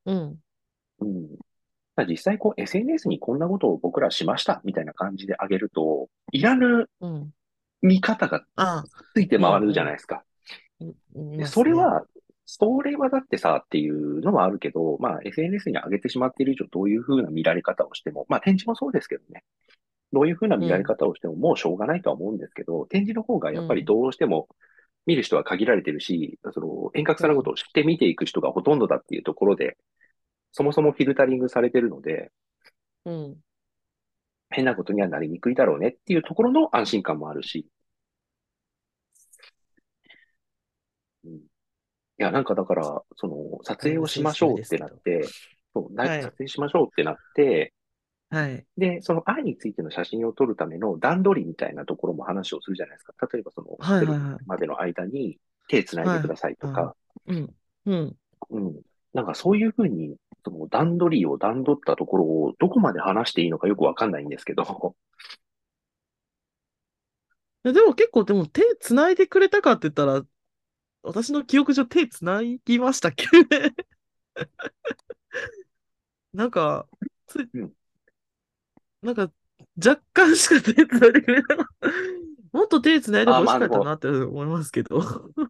[0.05, 0.39] うん、
[0.99, 1.48] うん、まあ
[2.05, 7.33] 実際こう SNS にこんなことを僕らしましたみたいな感じであげると、いらぬうん。
[7.81, 8.45] 見方が
[9.13, 9.91] ついてうん、回るじゃなうん。
[9.91, 10.23] いですか。
[11.15, 11.61] いいで、ますね。
[11.61, 12.05] それは、
[12.45, 19.43] それはだってさっていうのはあるけど、まあ SNS に上げてしまっている以上どういうふうな見られ方をしても、まあ展示もそうですけどね。
[20.13, 24.49] どういうふうな見られうん、方をしてももうしょうがないとは思うんですけど、展示の方がやっぱりうん、どうしても
[25.05, 29.77] 見る人は限られてるし、その遠隔うん、さんのことを知って見ていく人がほとんどだっていうところで、
[30.51, 32.31] そもそもフィルタリングされてるので、
[33.05, 33.37] うん。
[34.49, 37.67] 変なことにはなりにくいだろうねっていうところの安心感もあるし、
[41.23, 41.39] うん、い
[42.17, 44.77] や、なんかだから、その、撮影をしましょうって。
[44.77, 45.23] なって、
[45.73, 47.73] そう、なはい、撮影しましょうってなって、
[48.29, 53.13] はい、で、その愛についての写真を撮るための段取りみたいなところも話をするじゃないですか。
[53.31, 56.95] 例えばそのホはい、はい、はい、までの間に手つないではい、くださいとあ、か、
[57.27, 58.15] うん、うん。
[58.49, 58.81] うん。
[59.13, 64.95] なんかそういうふうに、その段取りを段取ったところをどこまで話していいのかよくわかんないんですけど、
[67.63, 70.23] でも結構、でも手繋いでくれたかって言ったら、
[71.03, 73.27] 私の記憶上手繋ぎましたっけ
[76.33, 76.87] なんか、
[77.27, 77.75] つ、うん。
[79.01, 79.31] なんか、
[79.83, 81.89] 若干しか手繋いでくれなかった。
[82.51, 85.01] もっと手繋いであ、ほしかったなって思いますけど。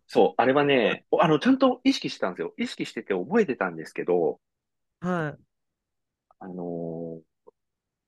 [0.07, 2.53] そう、あれはね、おあの、ちゃんと意識してたんですよ。
[2.57, 4.39] 意識してて覚えてたんですけど、
[5.01, 5.43] はい。
[6.39, 7.29] あのー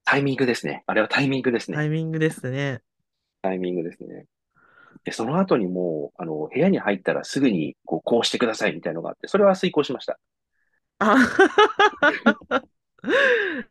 [0.04, 0.84] タイミングですね。
[0.88, 1.78] あれはタイミングですね。
[1.78, 2.82] タイミングですね。
[3.42, 4.26] タイミングですね。
[5.06, 10.20] で、その後にもう、あの、部屋に入ったらすぐに、こう、こうしてくださいみたいなのがあって、それは遂行しました。
[11.00, 11.16] あ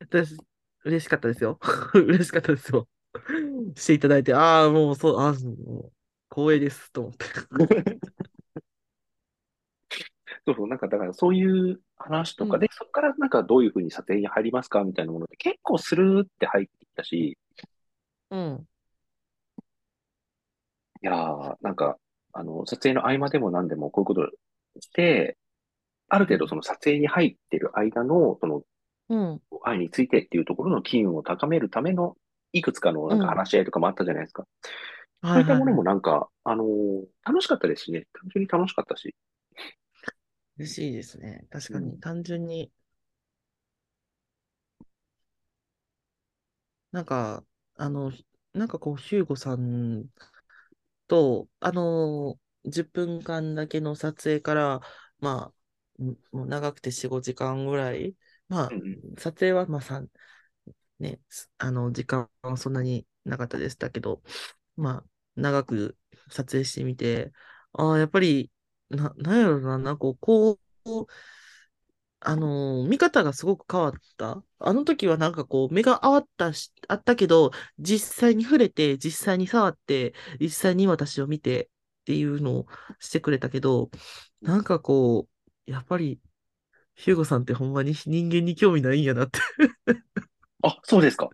[0.01, 0.37] 私、
[0.85, 1.59] 嬉しかったですよ。
[1.95, 2.89] 嬉しかったですよ。
[3.77, 5.93] していただいて、ああ、もうそう、ああ、もう
[6.31, 7.27] 光栄です、と思って。
[10.47, 17.39] そうそう、なんか、だからそういう話とかで、うん、そこからなんかどういうふうに査定に入りますかみたいなものって結構スルーって入ってきたし、
[18.31, 18.67] うん、
[21.03, 21.99] いやー、なんか、
[22.33, 24.31] あの、撮影の合間でも何でもこういうこと
[24.81, 25.37] して、
[26.09, 28.63] ある程度そうん、の撮影に入ってる間の、その、
[29.09, 32.17] うん、愛についてっていうところの機運を高めるための、
[32.53, 33.29] いくつかのなんかうん。
[33.29, 34.47] 話し合いとかもあったじゃないですか。
[35.23, 35.73] はいそういったもの。
[35.73, 38.07] もなんか、あのー楽しかったですしね。
[38.15, 39.15] 単純に楽しかったし。
[40.59, 41.45] 嬉しいですね。
[41.51, 42.01] 確かに、うん。
[42.01, 42.71] 単純に、
[46.93, 47.45] なんか、
[47.77, 48.13] あの、
[48.53, 50.09] なんかこう、ヒューゴさん
[51.09, 54.81] と、あの10分間だけの撮影から、
[55.19, 55.53] ま
[56.01, 58.17] あ、んもう長くて4、5時間ぐらい、
[58.49, 59.17] まあ、うんうん。
[59.19, 60.03] 撮影は、まあ、さ、
[61.01, 61.21] ね、
[61.59, 64.23] あの、時間はそんなになかったでしたけど、
[64.77, 65.99] まあ、長く
[66.31, 67.33] 撮影してみて、
[67.73, 68.53] ああ、やっぱり、
[68.91, 70.53] な、なんやろな、なんかこ
[70.87, 71.07] う、
[72.21, 74.43] あのー見方がすごく変わった。
[74.59, 81.71] あの時はなんかこう、目が合ったし、あったけど、実際に触れて、実際に触って、実際に私を見て
[82.03, 82.67] っていうのを
[82.99, 83.91] してくれたけど、
[84.43, 85.29] なんかこ
[85.67, 86.21] う、やっぱり、
[86.97, 89.41] ヒューゴさんってほんまに人間に興味ないんやなって
[90.63, 91.29] あ、そうですか。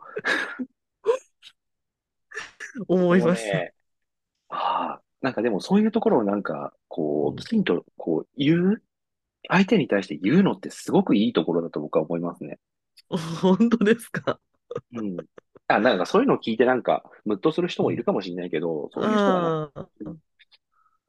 [2.89, 3.59] 思いました。
[3.59, 3.75] ね、
[4.49, 8.83] ああ、なんかでもそういうところをなんか、こう、きうん、ちんと、こう、言う、
[9.49, 12.59] 相手に対して言うのってすごくいいところだと僕は思いますね。
[13.41, 14.41] 本当ですか？
[14.93, 15.17] うん。
[15.69, 19.89] あ、なんかそういうのを聞いてなんか、ムッとする人もいるかもしれないけど、そういう人はな、ああ、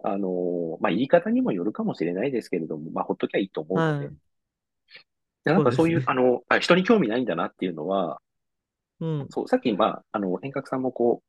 [0.04, 4.06] あのーまあ、言い方にもよるかもしれないですけれども、まあ、ほっときゃいいと思うので。
[4.06, 4.16] はい。
[5.48, 6.08] でなんかそういう、そうですね。
[6.08, 8.22] あの、あ、人に興味ないんだなっていうのは、
[9.00, 9.28] うん。
[9.30, 11.28] そう、さっき、まあ、あの、遠隔さんもこう、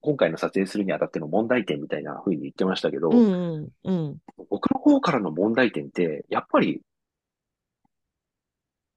[0.00, 4.18] 今回の撮影するにあたっての問題点みたいな風に言ってましたけうど、ん、うん、うん。
[4.50, 6.82] 僕の方からの問題点って、やっぱり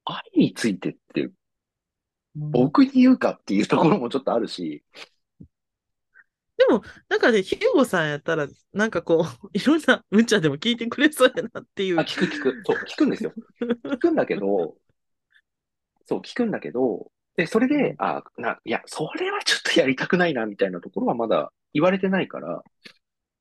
[0.05, 4.83] 愛についてってうん僕に言うかっていうところもちょっとあるし、
[6.59, 12.03] でも、なんかね、ヒューゴさんやったら、なんかこう、 いろんな無茶でも聞いてくれそうやなっていあ、う。
[12.03, 12.61] 聞く聞く。
[12.65, 13.33] そう、聞くんですよ。
[13.85, 14.75] 聞くんだけど、
[16.05, 22.63] そう、聞くんだけど、で、それで、あ、な、いや、それはちょっとやりたくないな、みたいなところはまだ言われてないから、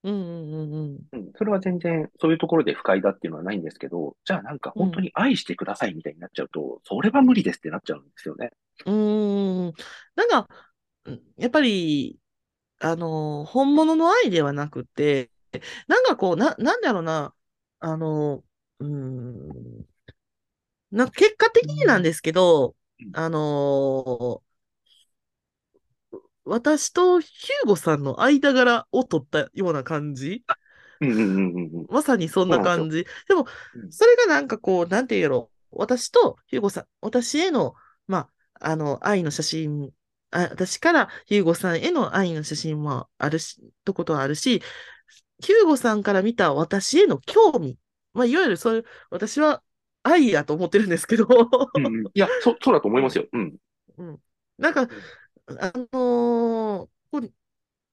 [0.05, 4.83] うんうんうんうん、それは全然、そういうところで不快だっていうのはないんですけど、じゃあなんかうん。
[4.87, 8.51] 本当に愛してくださいみたいになっちゃうと、それは無理ですってなっちゃうんですよね。
[8.87, 9.67] うん。
[9.67, 9.75] うーん。
[10.15, 10.49] なんか、
[11.05, 12.21] うんやっぱり、
[12.81, 15.31] あの、本物の愛ではなくて、
[15.89, 17.35] なんかこう、な、なんだろうな、
[17.81, 18.45] あの、
[18.81, 19.87] うーん、
[20.91, 22.75] な、結果的になんですけど、
[23.13, 24.43] あの、
[26.45, 30.45] 私とヒューゴさんの間柄を取ったような感じ。
[31.89, 33.07] まさにそんな感じ。
[33.29, 33.91] でも、うん。
[33.91, 35.51] それがなんかこう、なんて言うやろ。
[35.71, 37.75] 私とヒューゴさん、私への、
[38.07, 38.29] ま
[38.61, 39.91] あ、あの、愛の写真、
[40.31, 44.63] あ、私からヒューゴさんへの愛の写真もあるし、とことはあるし、
[45.41, 47.79] ヒューゴさんから見た私への興味。
[48.15, 49.63] まあ、いわゆるそういう、私は
[50.03, 51.27] 愛やと思ってるんですけど、
[51.77, 52.11] うんうん。
[52.15, 53.27] いや、そ、そうだと思いうん、ますよ。
[53.33, 53.57] うん。
[53.99, 54.23] うん。
[54.59, 55.11] なんか、うん
[55.61, 57.33] あのー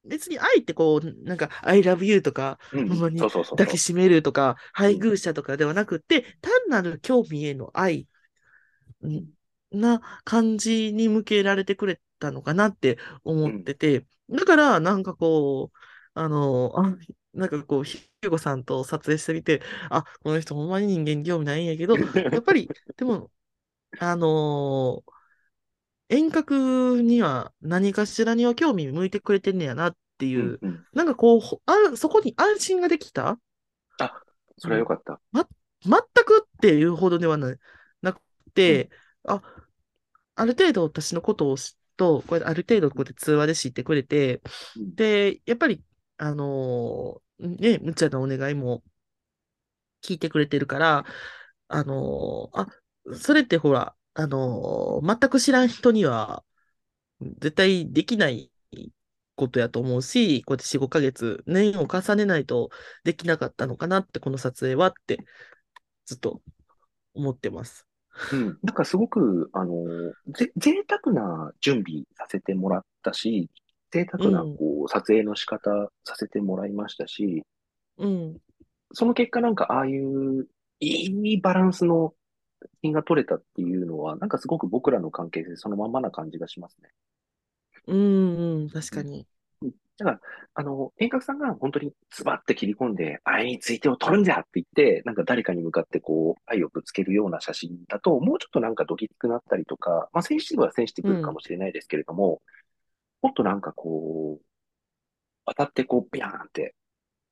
[0.04, 2.90] 別に愛ってこう、なんか、I love you とか、うん。
[3.10, 4.56] に抱きしめるとか。
[4.72, 8.08] 配偶者とかではなくて、単なる興味への愛。
[9.72, 13.64] な感じに向けられてくれたのかなって思っうん。
[13.64, 15.78] てて、だから、なんかこう、
[16.14, 16.96] あの、あ、
[17.34, 22.00] なんかこう、ひゅうごさんと撮影してみて、あ、この人ほんまに人間に興味ないんやけど、
[22.30, 23.30] やっぱり、でも、
[23.98, 25.04] あの
[26.08, 30.86] 遠隔には何かしらには興味向いてくれてんねやなっていう、うんうん。
[30.92, 33.38] なんかこう、ほあ、そこに安心ができた、
[33.98, 34.22] あ、
[34.58, 35.20] そうん、れはよかった。
[35.32, 35.48] ま、
[35.84, 35.92] 全
[36.24, 37.56] くっていうほどではな、
[38.02, 38.20] なく
[38.66, 38.86] うん。
[38.86, 38.90] て、
[39.24, 39.42] あ、
[40.36, 44.42] ある程度私のことを知っと、これある程度こうやって通話で知ってくれて、
[44.76, 44.94] うん。
[44.94, 45.84] で、やっぱり、
[46.18, 48.82] あのーね、無茶なお願いも
[50.02, 51.04] 聞いてくれてるから、
[51.68, 52.68] あのーあ、
[53.16, 56.44] それってほら、あのー全く知らん人には、
[57.20, 58.52] 絶対できない
[59.36, 62.70] ことやと思うし、こうやって4、5ヶ月、年を重ねないと
[63.04, 65.18] できなかったのかなって、この撮影はって
[66.06, 66.42] ずっと
[67.14, 67.85] 思ってます。
[68.32, 68.58] うん。
[68.62, 69.84] なんかすごく、あの、
[70.28, 73.50] ぜ、贅沢な準備させてもらったし、
[73.90, 77.44] 贅沢な、うん、こう、撮影の仕方させてもらいましたし、
[77.98, 78.38] うん、
[78.92, 80.48] その結果なんか、ああいう、
[80.80, 82.14] いいバランスの
[82.82, 86.90] 品が取れたっていうのは、なんかすごく僕らの関係性そのまんまな感じがしますね。
[87.86, 89.26] うん、うん、確うんかに。
[90.00, 90.20] うんだから、
[90.54, 102.42] あの、遠隔さんが本当にズバって切り込んで、愛についてを取るんじゃって言って、なんか誰かに向かってこう、愛をぶつけるような写真だと、もうちょっとなんかドキッくなったりとか、まあセンシティブはセンシティうん、ブかもしれないですけれども、
[103.22, 104.44] もっとなんかこう、
[105.46, 106.74] 当たってこう、ビャーンって、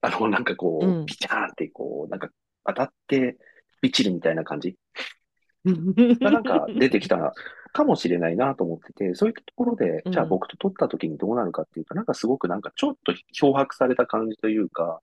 [0.00, 1.06] あの、なんかこう、うん。
[1.06, 2.28] ピチャーンってこう、なんか
[2.64, 3.36] 当たって、
[3.82, 4.76] ビチるみたいな感じ
[5.66, 7.34] がなんか出てきた
[7.74, 15.00] かもしれないなと思ってて、そういったところで、うん、じゃあ僕と撮った時にどうなるかっていうと、なんかすごくなんかちょっと漂白された感じというか、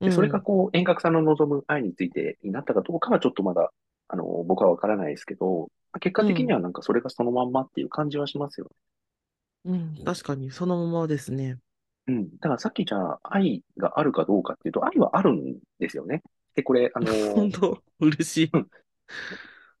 [0.00, 3.72] で、それがうん、こう、遠隔さんの望む愛についてになったかどうかはちょっとまだ、
[4.08, 5.68] あの、僕はわからないですけど、
[6.00, 8.68] 結果的にうん、はなんかそれがそのまんまっていう感じはしますよ
[9.64, 11.54] うん、確かに、そのままですね。
[11.54, 11.58] ね。
[12.08, 12.30] うん。
[12.38, 16.22] だからさっきじゃあ愛があるかどうかっていうと、愛はあるんですよね。
[16.54, 18.50] で、これ、あの、 本当、嬉しい。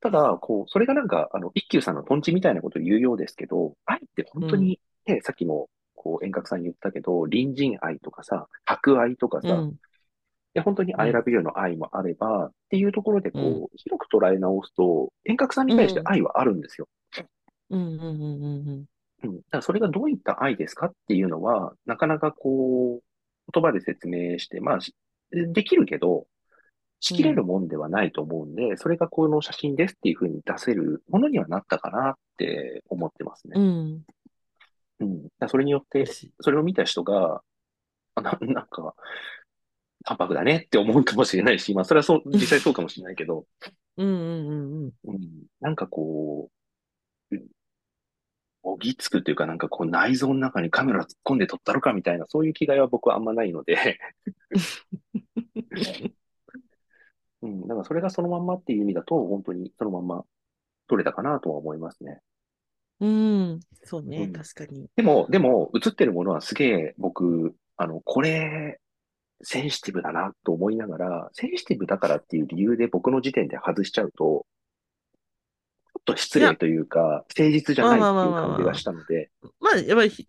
[0.04, 9.76] うんただ、こう、それがなんか、あの、一休さんのトンチみたいなことを言うようですけど、愛って本うん、当に、ね、さっきも、こう、遠隔さんに言ったけど、隣人愛とかさ、博愛とかさ、うん、
[10.54, 16.88] で、本当にう I ん、love you の愛もあれば、っていうところで、うん、こう、広く捉え直すと、遠隔さんに対してうん、愛はあるんですよ。
[17.70, 18.86] うん、うん、うん、うん、
[19.22, 19.36] うん。
[19.36, 23.02] だからそれがどういった愛ですかっていうのは、なかなかこう、
[23.52, 24.94] 言葉で説明して、まあ、し
[25.30, 26.26] できるけど、
[27.02, 33.54] しきれるうん、もんではないと思うんで、それがこの写真ですっていうふうに出せるものにはなったかなって思ってますね。
[33.56, 34.04] うん、
[35.00, 35.48] うん。
[35.48, 36.06] それによって。
[36.40, 37.42] それを見た人が、
[38.14, 38.94] あな、なんか、
[40.04, 43.46] 淡白だねって思うかもしれないし、まあ、それはそう、 実際そうかもしれないけど、
[43.96, 44.92] うん、うん、うん、うん。
[45.04, 45.46] うん。
[45.60, 47.36] なんかこう、
[48.64, 53.98] おぎつくというか、なんかこう内臓の中にカメラ突っ込んで撮ったろかみたいな、そういう気概は僕はあんまないので、
[57.42, 60.24] うん、だからそれがそのまんまっていう意味だと、本当にそのまんま
[60.88, 62.20] 撮れたかなとは思いますね。
[63.00, 64.32] うん、そうね、うん。
[64.32, 64.86] 確かに。
[64.94, 68.78] でも、でも、映ってるものはすげえ僕、あの、これ、
[69.42, 74.46] センシティブだなと思いながら、センシティブだからっていう理由で僕の時点で外しちゃうと、
[75.94, 79.30] ちょっと失礼というか、誠実じゃないっていう感じがしたので、
[79.60, 80.10] まあ、やっぱり、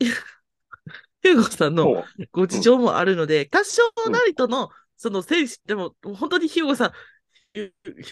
[1.22, 4.70] ヒューゴさんのご事情もあるので、多少なりとの、
[5.04, 6.92] その選手、でも、本当にヒューゴさん、
[7.56, 7.62] ヒ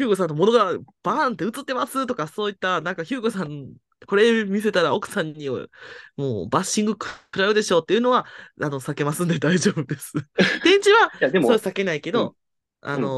[0.04, 3.74] ューゴさんのものがバーンって映ってますとか、そういった、なんかヒューゴさん、
[4.08, 8.26] これ見せたら奥さんにもうバッシング食らうでしょうっていうのは、
[8.62, 10.14] あの、避けますんで大丈夫です。
[10.64, 12.36] 展示は、いや、でもそう、避けないけど、
[12.82, 13.12] あのー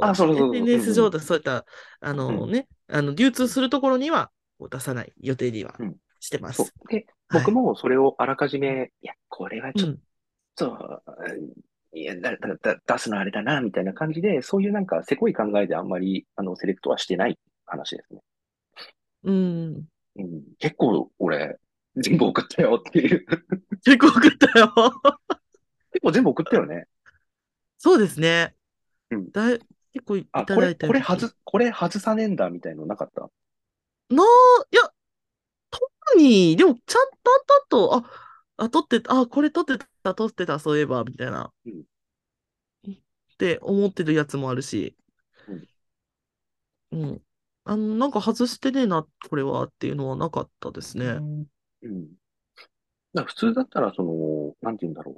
[0.00, 0.70] あそうそうそう。
[0.70, 1.64] SNS 上でそういった、
[2.00, 2.48] あのうん。
[2.48, 4.30] ね、あの、流通するところには
[4.70, 5.96] 出さない予定にはうん。
[6.20, 6.74] してます。
[6.88, 7.44] で、はい。
[7.44, 10.02] 僕もそれをあらかじめ、いや、これはちょっうん。
[10.56, 11.02] と、
[11.96, 18.20] いや、だ、だ、だ、出すのあれだな、みたいな感じで、そういうなんか、せこい考えであんまり、あの、セレクトはしてない話ですね。
[19.24, 19.88] うん。
[20.16, 21.56] うん、結構、俺、
[21.96, 23.24] 全部送ったよっていう。
[23.82, 24.74] 結構送ったよ。
[25.92, 26.86] 結構全部送ったよね。
[27.78, 28.54] そうですね。
[29.10, 29.60] うんだい
[29.94, 33.22] 結構いあ、たこれ、だいたよこれ外、これ外さねえんだ、みたいのなかった？
[34.10, 34.82] なあ、いや、
[35.70, 38.25] 特に、でも、ちゃんとあと、あ、
[38.56, 41.52] あ、撮ってた、あ、これ撮ってた、撮ってた、そういえば、みたいな。
[41.66, 41.84] うん
[43.36, 44.96] って思ってるやつもあるし。
[46.90, 47.22] うん。
[47.64, 51.18] あの、なんか外してねえな、これは、っていうのはなかったですね。
[51.82, 52.08] うん。
[53.26, 55.16] 普通だったら、その、なんて言うんだろう。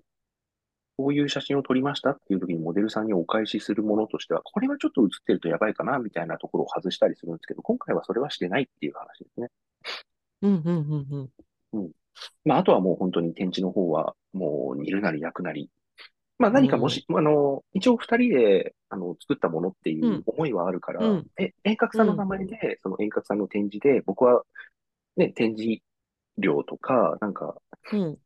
[0.96, 9.48] こういう写真を撮りましたっていう時にモデルさんにお返しするものとしては、これはちょっと写ってるとやばいかな、みたいなところを外したりするんですけど、今回はそれはしてないっていう話ですね。
[10.42, 11.30] うん、うん、うん、
[11.74, 11.90] うん。
[12.44, 15.70] まあ、あとはもう本当に展示の方は、もう煮るなり焼くなり。
[16.38, 20.22] まあ、何かもし、あの、一応二人で、あの、作ったものっていううん。
[20.24, 21.26] 思いはあるから、うん。
[21.36, 24.42] え、遠隔さんの名前で、その遠隔さんの展示で、僕は、
[25.16, 25.82] ね、展示
[26.38, 27.56] 料とか、なんか、
[27.92, 28.18] うん、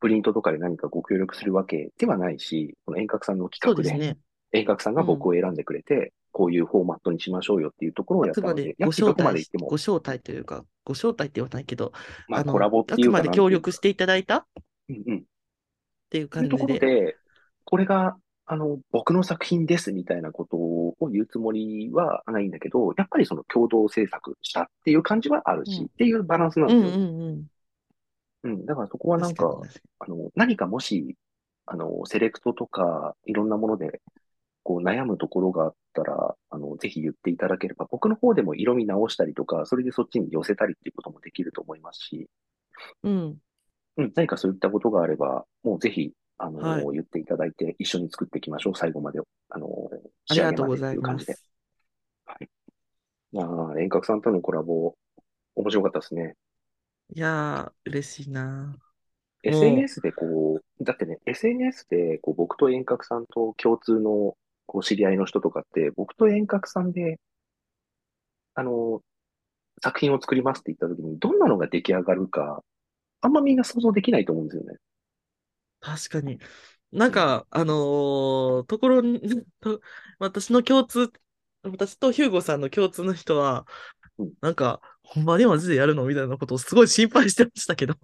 [0.00, 4.16] プリントとかで何かご協力するわけではないし、この遠隔さんの企画で、ね。
[4.52, 11.92] 遠隔さんが僕を選んでくれて、こういうフォーマットにしましょうよっていうところをやあくまでったので、ご招どこまで待し、行ってもご、招待というか、ご招待って言わないけど、
[12.28, 14.38] まあ、あの、コラボってあくいうかまで協力していただいた？
[14.38, 14.44] っ
[14.88, 15.24] うんうん。
[16.10, 16.86] ていうというところ感じで。
[16.86, 17.16] で、
[17.64, 18.16] これが、
[18.46, 27.00] あの、僕の作品ですみたいなことを言うつもりはないんだけど、やっぱりその共同制作したっていう感じはあるし、うんっていうバランスなんうんですよ。
[27.00, 27.46] うんうん。
[28.42, 28.66] うん。
[28.66, 31.16] だからそこはなんか、確かに確かあの、何かもし、
[31.66, 34.00] あの、セレクトとか、いろんなもので、
[34.64, 42.26] こう悩むところがあったら、あの、ぜひ言っていただければ、僕の方でも色味直したりとか、それでそっちに寄せたりっていうこともできると思いますし、に。
[43.04, 43.38] うん。
[43.96, 48.74] うん、何かそういったことがあれば、もうぜひ、あの、はい言っていただいて、一緒に作っていきましょう。
[48.74, 49.20] 最後まで、
[49.50, 49.66] あの、
[50.30, 51.50] ありがとうご仕上げまでざいますっていう感じで。。
[52.24, 52.48] はい。
[53.32, 54.94] まあ、遠隔さんとのコラボ、
[55.56, 56.34] 面白かったですね。
[57.14, 58.76] いやー、嬉しいな。
[59.42, 64.36] SNS でこう、だってね、SNS でこう僕と遠隔さんと共通の
[64.70, 67.18] こう知り合いの人とかって、僕と遠隔さんで、
[68.54, 69.02] あの、
[69.82, 72.62] 作品を作りますって言った時に、どんなのが出来上がるか、
[73.22, 74.78] あんまみんな想像できないと思うんですよね。
[75.80, 76.38] 確かに。
[76.92, 79.20] なんか、あのーところに、
[79.60, 79.80] と
[80.18, 81.12] 私の共通、
[81.62, 83.66] 私とヒューゴさんの共通の人は
[84.18, 86.06] うん、なんか、ほんまにマジでやるの？
[86.06, 87.96] みたいなことをすごい心配してましたけど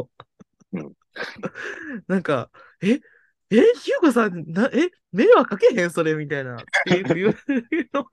[0.73, 0.93] うん。
[2.09, 2.51] なんか、
[2.83, 3.01] え、
[3.51, 5.91] え、ヒューゴさん、な、え、迷惑かけへん？
[5.91, 6.57] それみたいな。
[6.57, 7.35] っていう
[7.93, 8.07] の。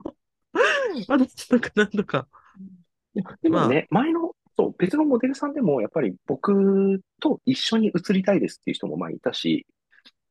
[1.08, 2.28] 私なんか何度か。
[3.42, 9.66] でもね、前の、そう、別のモデルさんでも、やっぱり僕と一緒に写りたいですっていう人もまあいたし、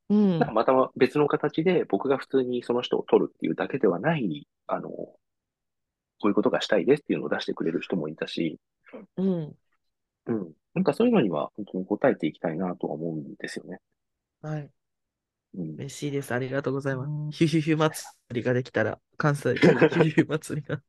[0.08, 0.52] うんなんか。
[0.52, 5.18] また別の形で僕が普通にその人を撮るっていうだけではない、あの、こ
[6.24, 8.60] ういうことがしたいですっていうのを出してくれる人もいたし、
[9.16, 9.56] うん。
[10.26, 10.52] うん。
[10.74, 13.80] なんかそういうのには本当に答えていきたいなとは思うんですよね。
[14.40, 14.70] はい。
[15.54, 15.74] うん。
[15.74, 16.32] 嬉しいです。
[16.32, 17.10] ありがとうございます。
[17.36, 20.80] ヒュヒュヒュ祭りができたら、関西、ヒュヒュヒュ祭りが。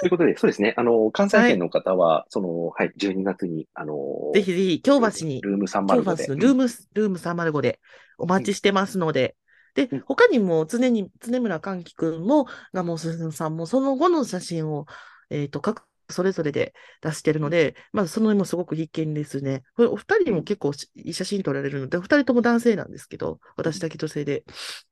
[0.00, 0.74] ということで、そうですね。
[0.76, 3.94] あの、関西圏の方は、その、はい、12月に、あの、
[4.34, 6.26] ぜひぜひ、京橋に、ルーム京305で。
[6.26, 7.80] 橋のルーム、ルーム305で
[8.18, 9.36] お待ちしてますので、
[9.74, 14.86] でうん、他にも常に、常村歓喜くんも、ガモスさんも、その後の写真を、
[15.30, 19.62] えっと、各それぞれで出してるので、まずその辺もすごく必見ですね。
[19.76, 24.44] これお二人も結構写真撮られるので、お二人とも男性なんですけど、私だけ女性で、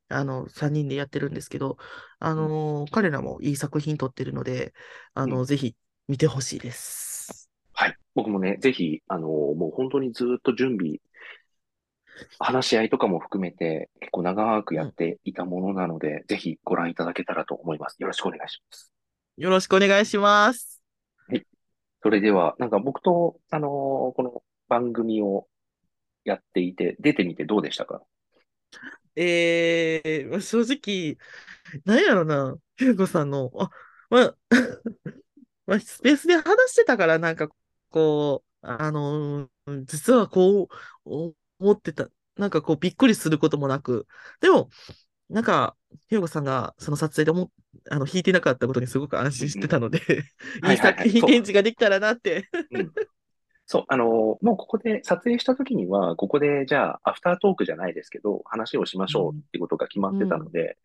[0.09, 1.79] あの、三人でやってるんですけど、
[2.19, 4.75] あのー彼らもいい作品撮ってるので、
[5.15, 5.77] あの、うぜひ
[6.09, 7.51] 見てほしいです。
[8.15, 10.99] 僕もね、ぜひ、あの、もう本当にずっと準備、
[12.39, 14.95] 話し合いとかも含めて結構長くやっうん。
[14.95, 17.97] ていたものなので、ぜひご覧いただけたらと思います。
[17.99, 18.93] よろしくお願いします。
[19.37, 20.76] よろしくお願いします。
[22.07, 23.71] それでは、なんか僕と、あのー
[24.15, 25.49] この番組を
[26.25, 28.01] やっていて、出てみてどうでしたか？
[29.17, 31.17] えー、ま正直、
[31.85, 33.71] なんやろな、ひゅうこさんの、あ、
[34.09, 34.37] ま、
[35.67, 37.49] ま、スペースで話してたから、なんか、
[37.91, 40.69] こう、あのー実はこ
[41.05, 42.09] う、思ってた。
[42.37, 44.07] なんかこう、びっくりすることもなく。
[44.41, 44.71] でも、
[45.29, 45.77] なんか、
[46.09, 47.51] ひよこさんがその撮影でも、
[47.91, 49.61] あの、弾いてなかったことにすごく安心し。
[49.61, 50.01] てたので
[50.63, 50.77] いい。
[50.77, 52.79] 作品展そ示ができたらなってう。
[52.79, 52.93] うん。
[53.67, 53.85] そう。
[53.89, 54.09] あのー
[54.45, 60.79] もうここで撮影した時には、ここでじゃあ、アフタートークじゃないですけど、話をしましょううん、ってことが決まってたのうん、で、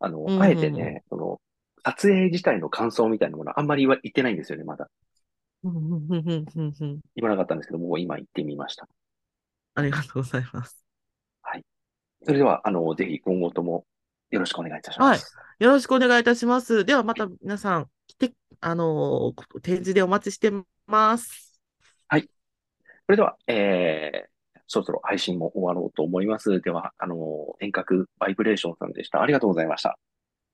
[0.00, 1.40] あの、うん、あえうん、てね、その、
[1.84, 4.90] 撮影自体の感想みたいなものはあんまり言ってないんですよね、まだ。
[7.14, 8.88] 言わなかったんですけど、もう今言ってみました。
[9.74, 10.82] ありがとうございます。
[11.42, 11.64] はい。
[12.26, 13.86] それでは、あの、ぜひ今後とも
[14.30, 15.18] よろしくお願いいたしまはい。
[15.18, 15.32] す。
[15.60, 16.84] よろしくお願いいたします。
[16.84, 20.50] ではまた皆さん来て、あのー展示でお待ちして
[20.86, 21.60] ます。
[22.08, 22.22] はい。
[22.22, 26.60] それでは、えー、そろそろ配信も終わろうと思います。
[26.60, 27.16] では、あの、
[27.60, 29.22] 遠隔バイブレーションさんでした。
[29.22, 29.98] ありがとうございました。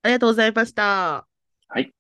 [0.03, 1.27] ありがとうございました。
[1.69, 1.93] はい。